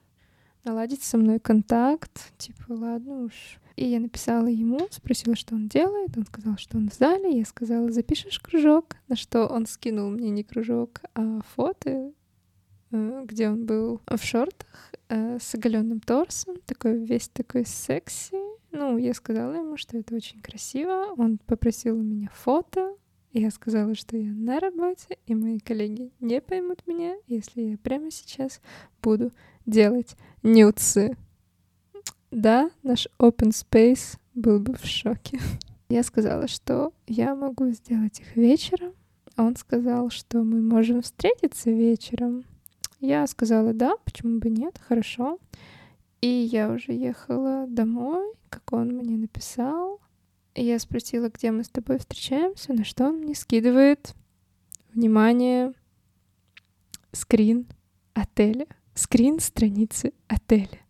наладить 0.64 1.02
со 1.02 1.18
мной 1.18 1.40
контакт. 1.40 2.32
Типа, 2.38 2.64
ладно 2.68 3.24
уж. 3.24 3.58
И 3.76 3.86
я 3.86 4.00
написала 4.00 4.46
ему, 4.46 4.86
спросила, 4.90 5.34
что 5.34 5.54
он 5.54 5.68
делает. 5.68 6.16
Он 6.16 6.26
сказал, 6.26 6.56
что 6.56 6.76
он 6.76 6.90
в 6.90 6.94
зале. 6.94 7.38
Я 7.38 7.44
сказала, 7.44 7.90
запишешь 7.90 8.38
кружок. 8.38 8.96
На 9.08 9.16
что 9.16 9.46
он 9.46 9.66
скинул 9.66 10.10
мне 10.10 10.30
не 10.30 10.44
кружок, 10.44 11.00
а 11.14 11.40
фото, 11.54 12.12
э, 12.90 13.22
где 13.24 13.48
он 13.48 13.64
был 13.64 14.00
в 14.06 14.22
шортах 14.22 14.92
э, 15.08 15.38
с 15.40 15.54
оголенным 15.54 16.00
торсом, 16.00 16.56
такой 16.66 17.04
весь 17.04 17.28
такой 17.28 17.64
секси. 17.64 18.36
Ну, 18.72 18.96
я 18.98 19.14
сказала 19.14 19.52
ему, 19.52 19.76
что 19.76 19.98
это 19.98 20.14
очень 20.14 20.40
красиво. 20.40 21.14
Он 21.16 21.38
попросил 21.38 21.98
у 21.98 22.02
меня 22.02 22.30
фото. 22.32 22.94
Я 23.32 23.50
сказала, 23.50 23.94
что 23.94 24.18
я 24.18 24.30
на 24.30 24.60
работе, 24.60 25.16
и 25.26 25.34
мои 25.34 25.58
коллеги 25.58 26.10
не 26.20 26.42
поймут 26.42 26.86
меня, 26.86 27.16
если 27.26 27.62
я 27.62 27.78
прямо 27.78 28.10
сейчас 28.10 28.60
буду 29.00 29.30
делать 29.64 30.16
нюцы. 30.42 31.16
Да, 32.30 32.70
наш 32.82 33.08
open 33.18 33.50
space 33.50 34.18
был 34.34 34.60
бы 34.60 34.74
в 34.74 34.84
шоке. 34.84 35.40
Я 35.88 36.02
сказала, 36.02 36.46
что 36.46 36.92
я 37.06 37.34
могу 37.34 37.70
сделать 37.70 38.20
их 38.20 38.36
вечером. 38.36 38.92
Он 39.38 39.56
сказал, 39.56 40.10
что 40.10 40.42
мы 40.42 40.60
можем 40.60 41.00
встретиться 41.00 41.70
вечером. 41.70 42.44
Я 43.00 43.26
сказала, 43.26 43.72
да, 43.72 43.96
почему 44.04 44.40
бы 44.40 44.50
нет, 44.50 44.78
хорошо. 44.86 45.38
И 46.20 46.28
я 46.28 46.70
уже 46.70 46.92
ехала 46.92 47.66
домой, 47.66 48.34
как 48.50 48.72
он 48.72 48.88
мне 48.88 49.16
написал. 49.16 50.00
Я 50.54 50.78
спросила, 50.78 51.30
где 51.30 51.50
мы 51.50 51.64
с 51.64 51.68
тобой 51.68 51.98
встречаемся, 51.98 52.74
на 52.74 52.84
что 52.84 53.04
он 53.04 53.20
мне 53.20 53.34
скидывает, 53.34 54.14
внимание, 54.92 55.72
скрин 57.12 57.66
отеля, 58.12 58.66
скрин 58.94 59.40
страницы 59.40 60.12
отеля. 60.28 60.80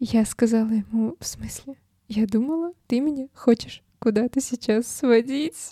Я 0.00 0.24
сказала 0.24 0.70
ему, 0.70 1.16
в 1.20 1.26
смысле, 1.26 1.76
я 2.08 2.26
думала, 2.26 2.72
ты 2.88 3.00
меня 3.00 3.28
хочешь 3.34 3.82
куда-то 4.00 4.40
сейчас 4.40 4.88
сводить. 4.88 5.70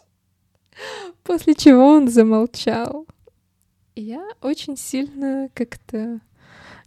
После 1.24 1.54
чего 1.54 1.84
он 1.86 2.08
замолчал. 2.08 3.06
И 3.96 4.02
я 4.02 4.24
очень 4.40 4.76
сильно 4.76 5.50
как-то 5.54 6.20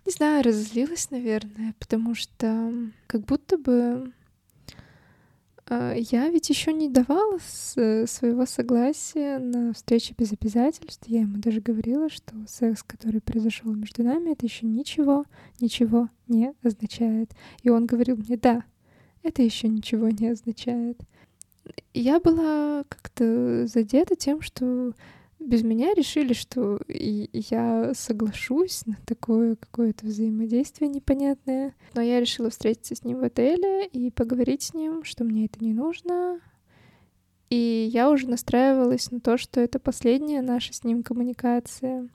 не 0.06 0.12
знаю, 0.12 0.44
разозлилась, 0.44 1.12
наверное, 1.12 1.74
потому 1.80 2.14
что 2.14 2.74
как 3.08 3.22
будто 3.22 3.58
бы 3.58 4.12
я 5.70 6.30
ведь 6.30 6.50
еще 6.50 6.74
не 6.74 6.90
давала 6.90 7.38
своего 7.40 8.46
согласия 8.46 9.40
на 9.40 9.74
встрече 9.74 10.14
без 10.18 10.34
обязательств. 10.34 11.04
Я 11.08 11.22
ему 11.22 11.38
даже 11.38 11.62
говорила, 11.62 12.10
что 12.10 12.34
секс, 12.48 12.84
который 12.84 13.22
произошел 13.22 13.74
между 13.74 14.04
нами, 14.04 14.32
это 14.32 14.46
еще 14.46 14.66
ничего, 14.66 15.26
ничего 15.62 16.10
не 16.28 16.54
означает. 16.64 17.32
И 17.62 17.70
он 17.70 17.86
говорил 17.86 18.18
мне, 18.18 18.38
да, 18.38 18.64
это 19.24 19.42
еще 19.42 19.68
ничего 19.68 20.10
не 20.10 20.28
означает. 20.28 21.00
Я 21.94 22.20
была 22.20 22.84
как-то 22.90 23.66
задета 23.68 24.16
тем, 24.16 24.42
что 24.42 24.94
без 25.48 25.64
меня 25.64 25.94
решили, 25.94 26.34
что 26.34 26.80
я 26.88 27.94
соглашусь 27.94 28.86
на 28.86 28.98
такое 29.06 29.56
какое-то 29.56 30.06
взаимодействие 30.06 30.90
непонятное. 30.90 31.76
Но 31.94 32.02
я 32.02 32.20
решила 32.20 32.50
встретиться 32.50 32.96
с 32.96 33.04
ним 33.04 33.20
в 33.20 33.24
отеле 33.24 33.86
и 33.86 34.12
поговорить 34.12 34.64
с 34.64 34.74
ним, 34.74 35.04
что 35.04 35.24
мне 35.24 35.46
это 35.46 35.64
не 35.64 35.74
нужно. 35.74 36.40
И 37.50 37.90
я 37.94 38.10
уже 38.10 38.28
настраивалась 38.28 39.12
на 39.12 39.20
то, 39.20 39.38
что 39.38 39.62
это 39.62 39.80
последняя 39.80 40.42
наша 40.42 40.74
с 40.74 40.84
ним 40.84 41.04
коммуникация. 41.04 42.10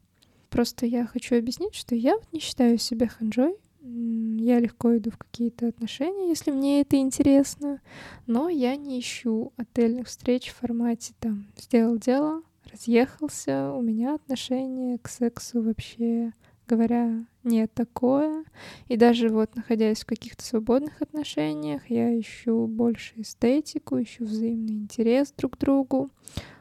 Просто 0.50 0.86
я 0.86 1.06
хочу 1.06 1.36
объяснить, 1.36 1.74
что 1.74 1.94
я 1.94 2.16
вот 2.16 2.26
не 2.32 2.40
считаю 2.40 2.78
себя 2.78 3.06
ханжой. 3.06 3.54
Я 3.80 4.58
легко 4.58 4.96
иду 4.96 5.10
в 5.10 5.16
какие-то 5.16 5.68
отношения, 5.68 6.28
если 6.28 6.50
мне 6.50 6.80
это 6.80 6.96
интересно. 6.96 7.80
Но 8.26 8.48
я 8.48 8.74
не 8.76 8.98
ищу 8.98 9.52
отельных 9.56 10.08
встреч 10.08 10.48
в 10.48 10.56
формате 10.56 11.14
там 11.20 11.46
«сделал 11.56 11.98
дело, 11.98 12.42
разъехался, 12.72 13.72
у 13.72 13.82
меня 13.82 14.14
отношение 14.14 14.98
к 14.98 15.08
сексу 15.08 15.62
вообще 15.62 16.32
говоря 16.68 17.24
не 17.42 17.66
такое. 17.66 18.44
И 18.86 18.96
даже 18.96 19.30
вот 19.30 19.56
находясь 19.56 20.02
в 20.02 20.06
каких-то 20.06 20.44
свободных 20.44 21.00
отношениях, 21.00 21.88
я 21.88 22.18
ищу 22.18 22.66
больше 22.66 23.14
эстетику, 23.16 24.00
ищу 24.00 24.24
взаимный 24.24 24.74
интерес 24.74 25.32
друг 25.36 25.56
к 25.56 25.58
другу. 25.58 26.10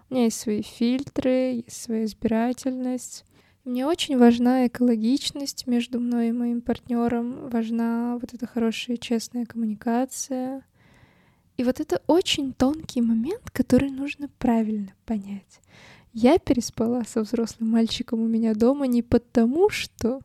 У 0.10 0.14
меня 0.14 0.26
есть 0.26 0.40
свои 0.40 0.62
фильтры, 0.62 1.64
есть 1.66 1.82
своя 1.82 2.06
избирательность. 2.06 3.26
Мне 3.66 3.86
очень 3.86 4.18
важна 4.18 4.68
экологичность 4.68 5.68
между 5.68 6.00
мной 6.00 6.30
и 6.30 6.32
моим 6.32 6.62
партнером, 6.62 7.50
важна 7.50 8.18
вот 8.22 8.34
эта 8.34 8.48
хорошая 8.48 8.96
честная 8.96 9.46
коммуникация. 9.46 10.64
И 11.58 11.64
вот 11.66 11.82
это 11.82 12.02
очень 12.08 12.54
тонкий 12.54 13.02
момент, 13.02 13.52
который 13.52 13.90
нужно 13.90 14.30
правильно 14.40 14.94
понять. 15.06 15.60
Я 16.20 16.40
переспала 16.40 17.04
со 17.04 17.22
взрослым 17.22 17.70
мальчиком 17.70 18.22
у 18.22 18.28
меня 18.28 18.56
дома 18.56 18.88
не 18.88 19.04
потому, 19.04 19.70
что 19.70 20.22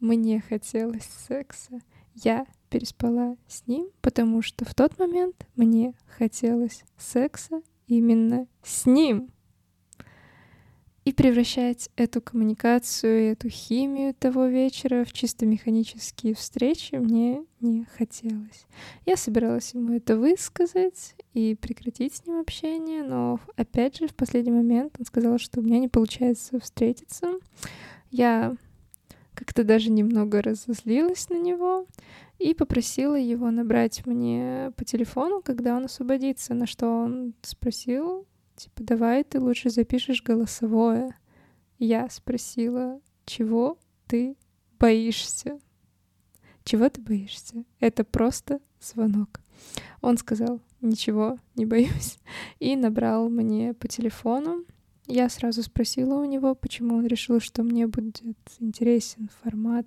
мне 0.00 0.44
хотелось 0.46 1.08
секса. 1.26 1.80
Я 2.14 2.44
переспала 2.68 3.38
с 3.48 3.66
ним, 3.66 3.88
потому 4.02 4.42
что 4.42 4.66
в 4.66 4.74
тот 4.74 4.98
момент 4.98 5.46
мне 5.56 5.94
хотелось 6.18 6.84
секса 6.98 7.62
именно 7.86 8.46
с 8.62 8.84
ним 8.84 9.30
и 11.08 11.12
превращать 11.14 11.88
эту 11.96 12.20
коммуникацию, 12.20 13.32
эту 13.32 13.48
химию 13.48 14.12
того 14.12 14.44
вечера 14.44 15.06
в 15.06 15.12
чисто 15.14 15.46
механические 15.46 16.34
встречи 16.34 16.96
мне 16.96 17.46
не 17.60 17.86
хотелось. 17.96 18.66
Я 19.06 19.16
собиралась 19.16 19.72
ему 19.72 19.94
это 19.94 20.18
высказать 20.18 21.14
и 21.32 21.54
прекратить 21.54 22.16
с 22.16 22.26
ним 22.26 22.40
общение, 22.40 23.02
но 23.02 23.40
опять 23.56 23.96
же 23.96 24.06
в 24.06 24.14
последний 24.14 24.52
момент 24.52 24.96
он 24.98 25.06
сказал, 25.06 25.38
что 25.38 25.60
у 25.60 25.62
меня 25.62 25.78
не 25.78 25.88
получается 25.88 26.60
встретиться. 26.60 27.38
Я 28.10 28.54
как-то 29.32 29.64
даже 29.64 29.90
немного 29.90 30.42
разозлилась 30.42 31.30
на 31.30 31.40
него 31.40 31.86
и 32.38 32.52
попросила 32.52 33.14
его 33.14 33.50
набрать 33.50 34.04
мне 34.04 34.72
по 34.76 34.84
телефону, 34.84 35.40
когда 35.40 35.74
он 35.74 35.86
освободится, 35.86 36.52
на 36.52 36.66
что 36.66 36.86
он 36.86 37.32
спросил, 37.40 38.26
Типа, 38.58 38.82
давай 38.82 39.22
ты 39.22 39.38
лучше 39.38 39.70
запишешь 39.70 40.20
голосовое. 40.20 41.16
Я 41.78 42.10
спросила, 42.10 43.00
чего 43.24 43.78
ты 44.08 44.36
боишься? 44.80 45.60
Чего 46.64 46.88
ты 46.88 47.00
боишься? 47.00 47.62
Это 47.78 48.02
просто 48.02 48.58
звонок. 48.80 49.40
Он 50.00 50.18
сказал, 50.18 50.60
ничего, 50.80 51.38
не 51.54 51.66
боюсь. 51.66 52.18
И 52.58 52.74
набрал 52.74 53.28
мне 53.28 53.74
по 53.74 53.86
телефону. 53.86 54.64
Я 55.06 55.28
сразу 55.28 55.62
спросила 55.62 56.14
у 56.14 56.24
него, 56.24 56.56
почему 56.56 56.96
он 56.96 57.06
решил, 57.06 57.38
что 57.38 57.62
мне 57.62 57.86
будет 57.86 58.22
интересен 58.58 59.30
формат 59.40 59.86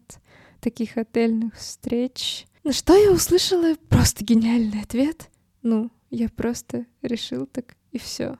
таких 0.61 0.95
отельных 0.95 1.55
встреч. 1.55 2.47
На 2.63 2.71
что 2.71 2.95
я 2.95 3.11
услышала 3.11 3.75
просто 3.89 4.23
гениальный 4.23 4.81
ответ. 4.81 5.29
Ну, 5.61 5.91
я 6.09 6.29
просто 6.29 6.85
решил 7.01 7.47
так 7.47 7.75
и 7.91 7.97
все. 7.99 8.37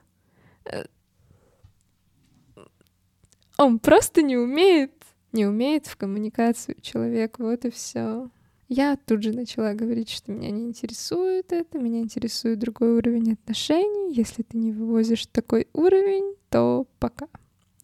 Он 3.58 3.78
просто 3.78 4.22
не 4.22 4.36
умеет, 4.36 4.92
не 5.32 5.46
умеет 5.46 5.86
в 5.86 5.96
коммуникацию 5.96 6.80
человек, 6.80 7.38
вот 7.38 7.64
и 7.64 7.70
все. 7.70 8.30
Я 8.68 8.96
тут 8.96 9.22
же 9.22 9.32
начала 9.32 9.74
говорить, 9.74 10.08
что 10.08 10.32
меня 10.32 10.50
не 10.50 10.64
интересует 10.64 11.52
это, 11.52 11.78
меня 11.78 12.00
интересует 12.00 12.58
другой 12.58 12.96
уровень 12.96 13.34
отношений. 13.34 14.14
Если 14.14 14.42
ты 14.42 14.56
не 14.56 14.72
вывозишь 14.72 15.26
такой 15.26 15.68
уровень, 15.74 16.36
то 16.48 16.86
пока. 16.98 17.28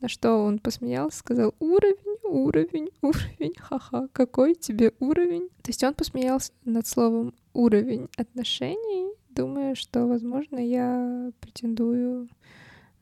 На 0.00 0.08
что 0.08 0.36
он 0.36 0.60
посмеялся, 0.60 1.18
сказал 1.18 1.54
уровень, 1.58 2.18
уровень, 2.24 2.90
уровень, 3.02 3.54
ха-ха, 3.58 4.08
какой 4.12 4.54
тебе 4.54 4.94
уровень? 5.00 5.48
То 5.62 5.68
есть 5.68 5.84
он 5.84 5.92
посмеялся 5.92 6.52
над 6.64 6.86
словом 6.86 7.34
уровень 7.52 8.08
отношений, 8.16 9.12
думая, 9.28 9.74
что, 9.74 10.06
возможно, 10.06 10.58
я 10.58 11.32
претендую 11.40 12.28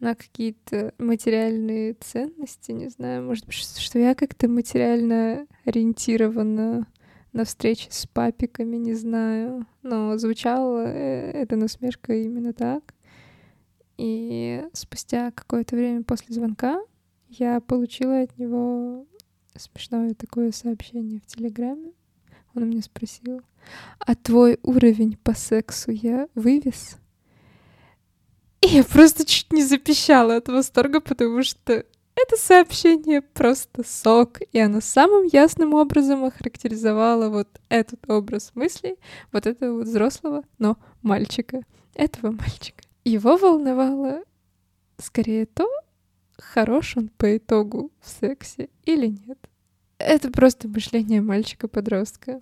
на 0.00 0.14
какие-то 0.14 0.92
материальные 0.98 1.94
ценности, 1.94 2.72
не 2.72 2.88
знаю, 2.88 3.24
может 3.24 3.46
быть, 3.46 3.54
что 3.54 3.98
я 3.98 4.14
как-то 4.14 4.48
материально 4.48 5.46
ориентирована 5.64 6.86
на 7.32 7.44
встрече 7.44 7.88
с 7.90 8.06
папиками, 8.06 8.76
не 8.76 8.94
знаю. 8.94 9.66
Но 9.82 10.16
звучало 10.18 10.86
э, 10.86 11.30
эта 11.32 11.56
насмешка 11.56 12.14
именно 12.14 12.52
так. 12.52 12.94
И 13.98 14.64
спустя 14.72 15.30
какое-то 15.30 15.76
время 15.76 16.02
после 16.02 16.34
звонка 16.34 16.80
я 17.28 17.60
получила 17.60 18.20
от 18.20 18.38
него 18.38 19.06
смешное 19.54 20.14
такое 20.14 20.52
сообщение 20.52 21.20
в 21.20 21.26
Телеграме. 21.26 21.92
Он 22.54 22.68
меня 22.68 22.82
спросил, 22.82 23.42
а 23.98 24.14
твой 24.14 24.58
уровень 24.62 25.16
по 25.22 25.34
сексу 25.34 25.90
я 25.90 26.28
вывез? 26.34 26.98
И 28.60 28.68
я 28.68 28.84
просто 28.84 29.24
чуть 29.24 29.52
не 29.52 29.64
запищала 29.64 30.36
от 30.36 30.48
восторга, 30.48 31.00
потому 31.00 31.42
что 31.42 31.84
это 32.16 32.36
сообщение 32.36 33.20
просто 33.20 33.84
сок, 33.86 34.40
и 34.52 34.58
оно 34.58 34.80
самым 34.80 35.26
ясным 35.26 35.74
образом 35.74 36.24
охарактеризовало 36.24 37.28
вот 37.28 37.60
этот 37.68 38.08
образ 38.08 38.52
мыслей, 38.54 38.96
вот 39.32 39.46
этого 39.46 39.78
вот 39.78 39.86
взрослого, 39.86 40.42
но 40.58 40.78
мальчика, 41.02 41.60
этого 41.94 42.30
мальчика. 42.30 42.84
Его 43.04 43.36
волновало 43.36 44.22
скорее 44.98 45.44
то, 45.44 45.68
хорош 46.38 46.96
он 46.96 47.08
по 47.08 47.36
итогу 47.36 47.92
в 48.00 48.08
сексе 48.08 48.70
или 48.84 49.06
нет. 49.06 49.38
Это 49.98 50.30
просто 50.30 50.68
мышление 50.68 51.20
мальчика-подростка. 51.20 52.40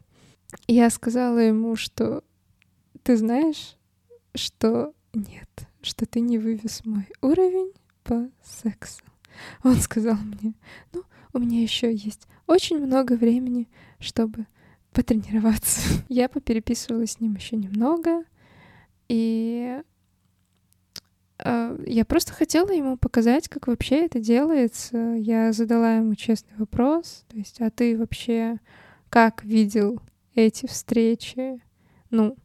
Я 0.69 0.89
сказала 0.91 1.39
ему, 1.39 1.75
что 1.77 2.23
ты 3.03 3.17
знаешь, 3.17 3.77
что 4.35 4.93
нет, 5.15 5.49
что 5.83 6.07
ты 6.07 6.21
не 6.21 6.39
вывез 6.39 6.85
мой 6.85 7.07
уровень 7.21 7.73
по 8.03 8.29
сексу. 8.43 9.03
Он 9.63 9.77
сказал 9.77 10.17
мне, 10.17 10.55
ну, 10.93 11.03
у 11.33 11.39
меня 11.39 11.63
еще 11.63 11.93
есть 11.93 12.29
очень 12.47 12.79
много 12.79 13.15
времени, 13.15 13.69
чтобы 13.99 14.47
потренироваться. 14.93 15.81
Я 16.09 16.29
попереписывалась 16.29 17.13
с 17.13 17.21
ним 17.21 17.35
еще 17.35 17.57
немного, 17.57 18.25
и 19.09 19.83
э, 21.39 21.85
я 21.87 22.05
просто 22.05 22.33
хотела 22.33 22.71
ему 22.71 22.97
показать, 22.97 23.49
как 23.49 23.67
вообще 23.67 24.07
это 24.07 24.19
делается. 24.19 24.97
Я 25.17 25.53
задала 25.53 25.97
ему 25.97 26.15
честный 26.15 26.57
вопрос, 26.57 27.25
то 27.29 27.37
есть, 27.37 27.61
а 27.61 27.71
ты 27.71 27.99
вообще 27.99 28.61
как 29.11 29.45
видел 29.45 30.01
эти 30.35 30.67
встречи? 30.67 31.61
Ну, 32.11 32.37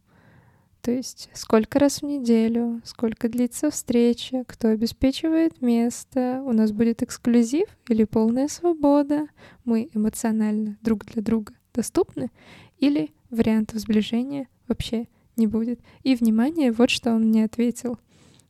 то 0.89 0.95
есть 0.95 1.29
сколько 1.33 1.77
раз 1.77 2.01
в 2.01 2.05
неделю, 2.07 2.81
сколько 2.83 3.29
длится 3.29 3.69
встреча, 3.69 4.43
кто 4.47 4.69
обеспечивает 4.69 5.61
место, 5.61 6.41
у 6.43 6.51
нас 6.51 6.71
будет 6.71 7.03
эксклюзив 7.03 7.67
или 7.87 8.05
полная 8.05 8.47
свобода, 8.47 9.27
мы 9.65 9.87
эмоционально 9.93 10.79
друг 10.81 11.05
для 11.05 11.21
друга 11.21 11.53
доступны, 11.75 12.31
или 12.79 13.11
вариантов 13.29 13.77
сближения 13.77 14.47
вообще 14.67 15.07
не 15.35 15.45
будет. 15.45 15.79
И, 16.01 16.15
внимание, 16.15 16.71
вот 16.71 16.89
что 16.89 17.13
он 17.13 17.25
мне 17.27 17.43
ответил. 17.45 17.99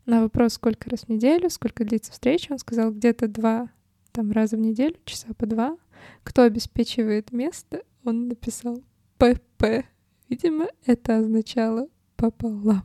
На 0.06 0.22
вопрос, 0.22 0.54
сколько 0.54 0.90
раз 0.90 1.02
в 1.02 1.10
неделю, 1.10 1.50
сколько 1.50 1.84
длится 1.84 2.14
встреча, 2.14 2.54
он 2.54 2.60
сказал 2.60 2.92
где-то 2.94 3.28
два 3.28 3.70
там 4.14 4.32
раза 4.32 4.56
в 4.56 4.62
неделю, 4.62 4.96
часа 5.04 5.28
по 5.38 5.46
два. 5.46 5.78
Кто 6.24 6.44
обеспечивает 6.44 7.34
место, 7.34 7.82
он 8.06 8.30
написал 8.30 8.82
ПП. 9.18 9.84
Видимо, 10.30 10.70
это 10.86 11.18
означало 11.18 11.90
пополам. 12.20 12.84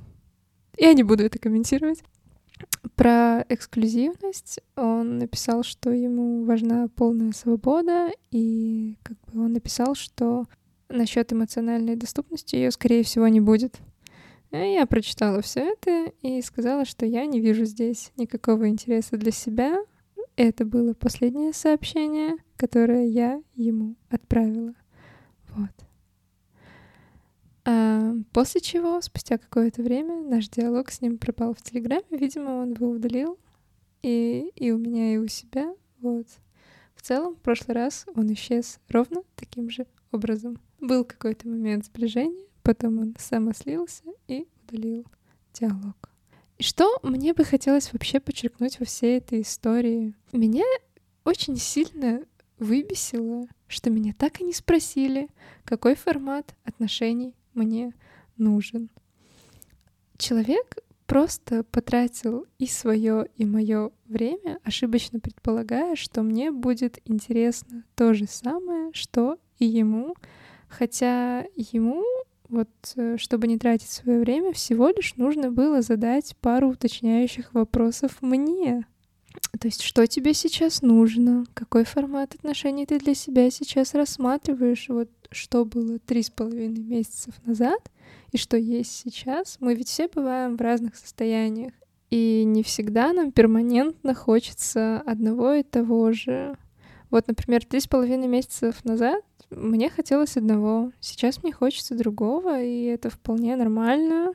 Я 0.78 0.94
не 0.94 1.02
буду 1.02 1.24
это 1.24 1.38
комментировать. 1.40 2.02
Про 2.94 3.44
эксклюзивность 3.48 4.60
он 4.76 5.18
написал, 5.18 5.64
что 5.64 5.90
ему 5.90 6.44
важна 6.44 6.86
полная 6.94 7.32
свобода, 7.32 8.10
и 8.30 8.96
как 9.02 9.16
бы 9.26 9.44
он 9.44 9.52
написал, 9.54 9.96
что 9.96 10.44
насчет 10.88 11.32
эмоциональной 11.32 11.96
доступности 11.96 12.54
ее, 12.54 12.70
скорее 12.70 13.02
всего, 13.02 13.26
не 13.26 13.40
будет. 13.40 13.80
Я 14.52 14.86
прочитала 14.86 15.42
все 15.42 15.72
это 15.72 16.12
и 16.22 16.40
сказала, 16.40 16.84
что 16.84 17.04
я 17.04 17.26
не 17.26 17.40
вижу 17.40 17.64
здесь 17.64 18.12
никакого 18.16 18.68
интереса 18.68 19.16
для 19.16 19.32
себя. 19.32 19.78
Это 20.36 20.64
было 20.64 20.94
последнее 20.94 21.52
сообщение, 21.52 22.36
которое 22.56 23.06
я 23.08 23.42
ему 23.56 23.96
отправила. 24.10 24.74
Вот. 25.56 25.70
А, 27.66 28.12
после 28.32 28.60
чего, 28.60 29.00
спустя 29.00 29.38
какое-то 29.38 29.82
время, 29.82 30.22
наш 30.22 30.48
диалог 30.48 30.90
с 30.90 31.00
ним 31.00 31.18
пропал 31.18 31.54
в 31.54 31.62
Телеграме. 31.62 32.04
Видимо, 32.10 32.50
он 32.50 32.72
его 32.72 32.90
удалил. 32.90 33.38
И, 34.02 34.50
и 34.54 34.70
у 34.70 34.78
меня, 34.78 35.14
и 35.14 35.16
у 35.16 35.28
себя. 35.28 35.74
Вот. 36.00 36.26
В 36.94 37.02
целом, 37.02 37.34
в 37.34 37.40
прошлый 37.40 37.74
раз 37.74 38.06
он 38.14 38.32
исчез 38.34 38.78
ровно 38.88 39.22
таким 39.34 39.70
же 39.70 39.86
образом. 40.12 40.58
Был 40.80 41.04
какой-то 41.04 41.48
момент 41.48 41.86
сближения, 41.86 42.44
потом 42.62 42.98
он 42.98 43.16
сам 43.18 43.48
ослился 43.48 44.04
и 44.28 44.46
удалил 44.62 45.06
диалог. 45.54 46.10
И 46.58 46.62
что 46.62 46.98
мне 47.02 47.32
бы 47.32 47.44
хотелось 47.44 47.92
вообще 47.92 48.20
подчеркнуть 48.20 48.78
во 48.78 48.86
всей 48.86 49.18
этой 49.18 49.40
истории? 49.40 50.14
Меня 50.32 50.64
очень 51.24 51.56
сильно 51.56 52.22
выбесило, 52.58 53.46
что 53.66 53.90
меня 53.90 54.14
так 54.16 54.40
и 54.40 54.44
не 54.44 54.52
спросили, 54.52 55.28
какой 55.64 55.94
формат 55.94 56.54
отношений 56.64 57.34
мне 57.54 57.92
нужен. 58.36 58.90
Человек 60.18 60.78
просто 61.06 61.64
потратил 61.64 62.46
и 62.58 62.66
свое, 62.66 63.28
и 63.36 63.44
мое 63.44 63.90
время, 64.06 64.58
ошибочно 64.64 65.20
предполагая, 65.20 65.96
что 65.96 66.22
мне 66.22 66.50
будет 66.50 66.98
интересно 67.04 67.84
то 67.94 68.14
же 68.14 68.26
самое, 68.26 68.92
что 68.92 69.38
и 69.58 69.66
ему, 69.66 70.14
хотя 70.68 71.46
ему 71.56 72.04
вот, 72.48 72.68
э, 72.96 73.16
чтобы 73.18 73.46
не 73.48 73.58
тратить 73.58 73.90
свое 73.90 74.20
время, 74.20 74.52
всего 74.52 74.88
лишь 74.88 75.16
нужно 75.16 75.50
было 75.50 75.82
задать 75.82 76.36
пару 76.40 76.70
уточняющих 76.70 77.52
вопросов 77.54 78.18
мне. 78.20 78.86
То 79.58 79.68
есть, 79.68 79.82
что 79.82 80.06
тебе 80.06 80.34
сейчас 80.34 80.82
нужно? 80.82 81.44
Какой 81.54 81.84
формат 81.84 82.34
отношений 82.34 82.86
ты 82.86 82.98
для 82.98 83.14
себя 83.14 83.50
сейчас 83.50 83.94
рассматриваешь? 83.94 84.88
Вот 84.88 85.08
что 85.30 85.64
было 85.64 85.98
три 85.98 86.22
с 86.22 86.30
половиной 86.30 86.82
месяцев 86.82 87.34
назад 87.44 87.80
и 88.32 88.36
что 88.36 88.56
есть 88.56 88.92
сейчас. 88.92 89.56
Мы 89.60 89.74
ведь 89.74 89.88
все 89.88 90.08
бываем 90.08 90.56
в 90.56 90.60
разных 90.60 90.96
состояниях. 90.96 91.72
И 92.10 92.44
не 92.44 92.62
всегда 92.62 93.12
нам 93.12 93.32
перманентно 93.32 94.14
хочется 94.14 95.00
одного 95.00 95.54
и 95.54 95.62
того 95.62 96.12
же. 96.12 96.56
Вот, 97.10 97.26
например, 97.28 97.64
три 97.64 97.80
с 97.80 97.86
половиной 97.86 98.28
месяцев 98.28 98.84
назад 98.84 99.22
мне 99.50 99.88
хотелось 99.88 100.36
одного, 100.36 100.92
сейчас 101.00 101.42
мне 101.42 101.52
хочется 101.52 101.94
другого, 101.94 102.60
и 102.60 102.84
это 102.84 103.10
вполне 103.10 103.56
нормально. 103.56 104.32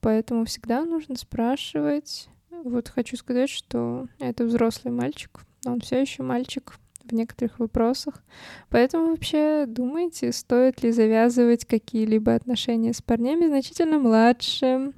Поэтому 0.00 0.44
всегда 0.44 0.84
нужно 0.84 1.16
спрашивать. 1.16 2.28
Вот 2.62 2.88
хочу 2.88 3.16
сказать, 3.16 3.50
что 3.50 4.06
это 4.18 4.44
взрослый 4.44 4.92
мальчик, 4.92 5.40
но 5.64 5.72
он 5.72 5.80
все 5.80 6.00
еще 6.00 6.22
мальчик, 6.22 6.78
в 7.04 7.12
некоторых 7.12 7.58
вопросах. 7.58 8.22
Поэтому 8.70 9.10
вообще 9.10 9.66
думайте, 9.66 10.32
стоит 10.32 10.82
ли 10.82 10.90
завязывать 10.90 11.64
какие-либо 11.64 12.34
отношения 12.34 12.92
с 12.92 13.02
парнями 13.02 13.46
значительно 13.46 13.98
младше. 13.98 14.92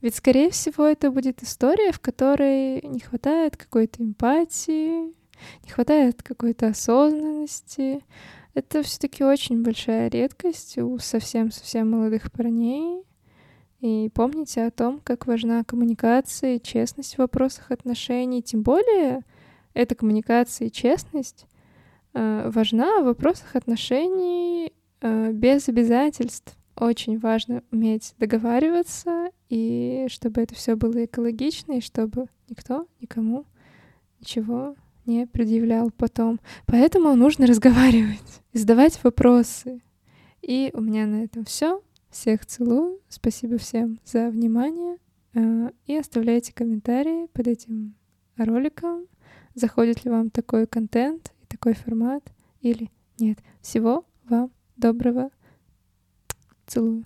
Ведь, 0.00 0.14
скорее 0.14 0.50
всего, 0.50 0.86
это 0.86 1.10
будет 1.10 1.42
история, 1.42 1.92
в 1.92 2.00
которой 2.00 2.80
не 2.82 3.00
хватает 3.00 3.56
какой-то 3.56 4.02
эмпатии, 4.02 5.04
не 5.64 5.70
хватает 5.70 6.22
какой-то 6.22 6.68
осознанности. 6.68 8.04
Это 8.54 8.82
все-таки 8.82 9.24
очень 9.24 9.62
большая 9.62 10.08
редкость 10.08 10.78
у 10.78 10.98
совсем-совсем 10.98 11.90
молодых 11.90 12.32
парней. 12.32 13.02
И 13.80 14.10
помните 14.12 14.64
о 14.64 14.70
том, 14.70 15.00
как 15.02 15.26
важна 15.26 15.64
коммуникация 15.64 16.56
и 16.56 16.62
честность 16.62 17.14
в 17.14 17.18
вопросах 17.18 17.70
отношений, 17.70 18.42
тем 18.42 18.62
более 18.62 19.22
эта 19.72 19.94
коммуникация 19.94 20.68
и 20.68 20.72
честность 20.72 21.46
э, 22.12 22.50
важна 22.52 23.00
в 23.00 23.04
вопросах 23.04 23.56
отношений 23.56 24.72
э, 25.00 25.32
без 25.32 25.68
обязательств. 25.68 26.56
Очень 26.76 27.18
важно 27.18 27.62
уметь 27.70 28.14
договариваться, 28.18 29.30
и 29.48 30.06
чтобы 30.08 30.42
это 30.42 30.54
все 30.54 30.76
было 30.76 31.04
экологично, 31.04 31.72
и 31.72 31.80
чтобы 31.80 32.26
никто 32.48 32.86
никому 33.00 33.44
ничего 34.20 34.76
не 35.06 35.26
предъявлял 35.26 35.90
потом. 35.90 36.38
Поэтому 36.66 37.14
нужно 37.14 37.46
разговаривать, 37.46 38.42
задавать 38.52 39.02
вопросы. 39.02 39.80
И 40.42 40.70
у 40.72 40.80
меня 40.80 41.06
на 41.06 41.24
этом 41.24 41.44
все. 41.44 41.82
Всех 42.10 42.44
целую. 42.44 43.00
Спасибо 43.08 43.58
всем 43.58 43.98
за 44.04 44.30
внимание. 44.30 44.98
Э, 45.34 45.70
и 45.86 45.96
оставляйте 45.96 46.52
комментарии 46.52 47.26
под 47.32 47.46
этим 47.46 47.94
роликом 48.36 49.06
заходит 49.54 50.04
ли 50.04 50.10
вам 50.10 50.30
такой 50.30 50.66
контент 50.66 51.32
и 51.42 51.46
такой 51.46 51.74
формат 51.74 52.32
или 52.60 52.90
нет. 53.18 53.38
Всего 53.60 54.04
вам 54.24 54.50
доброго. 54.76 55.30
Целую. 56.66 57.04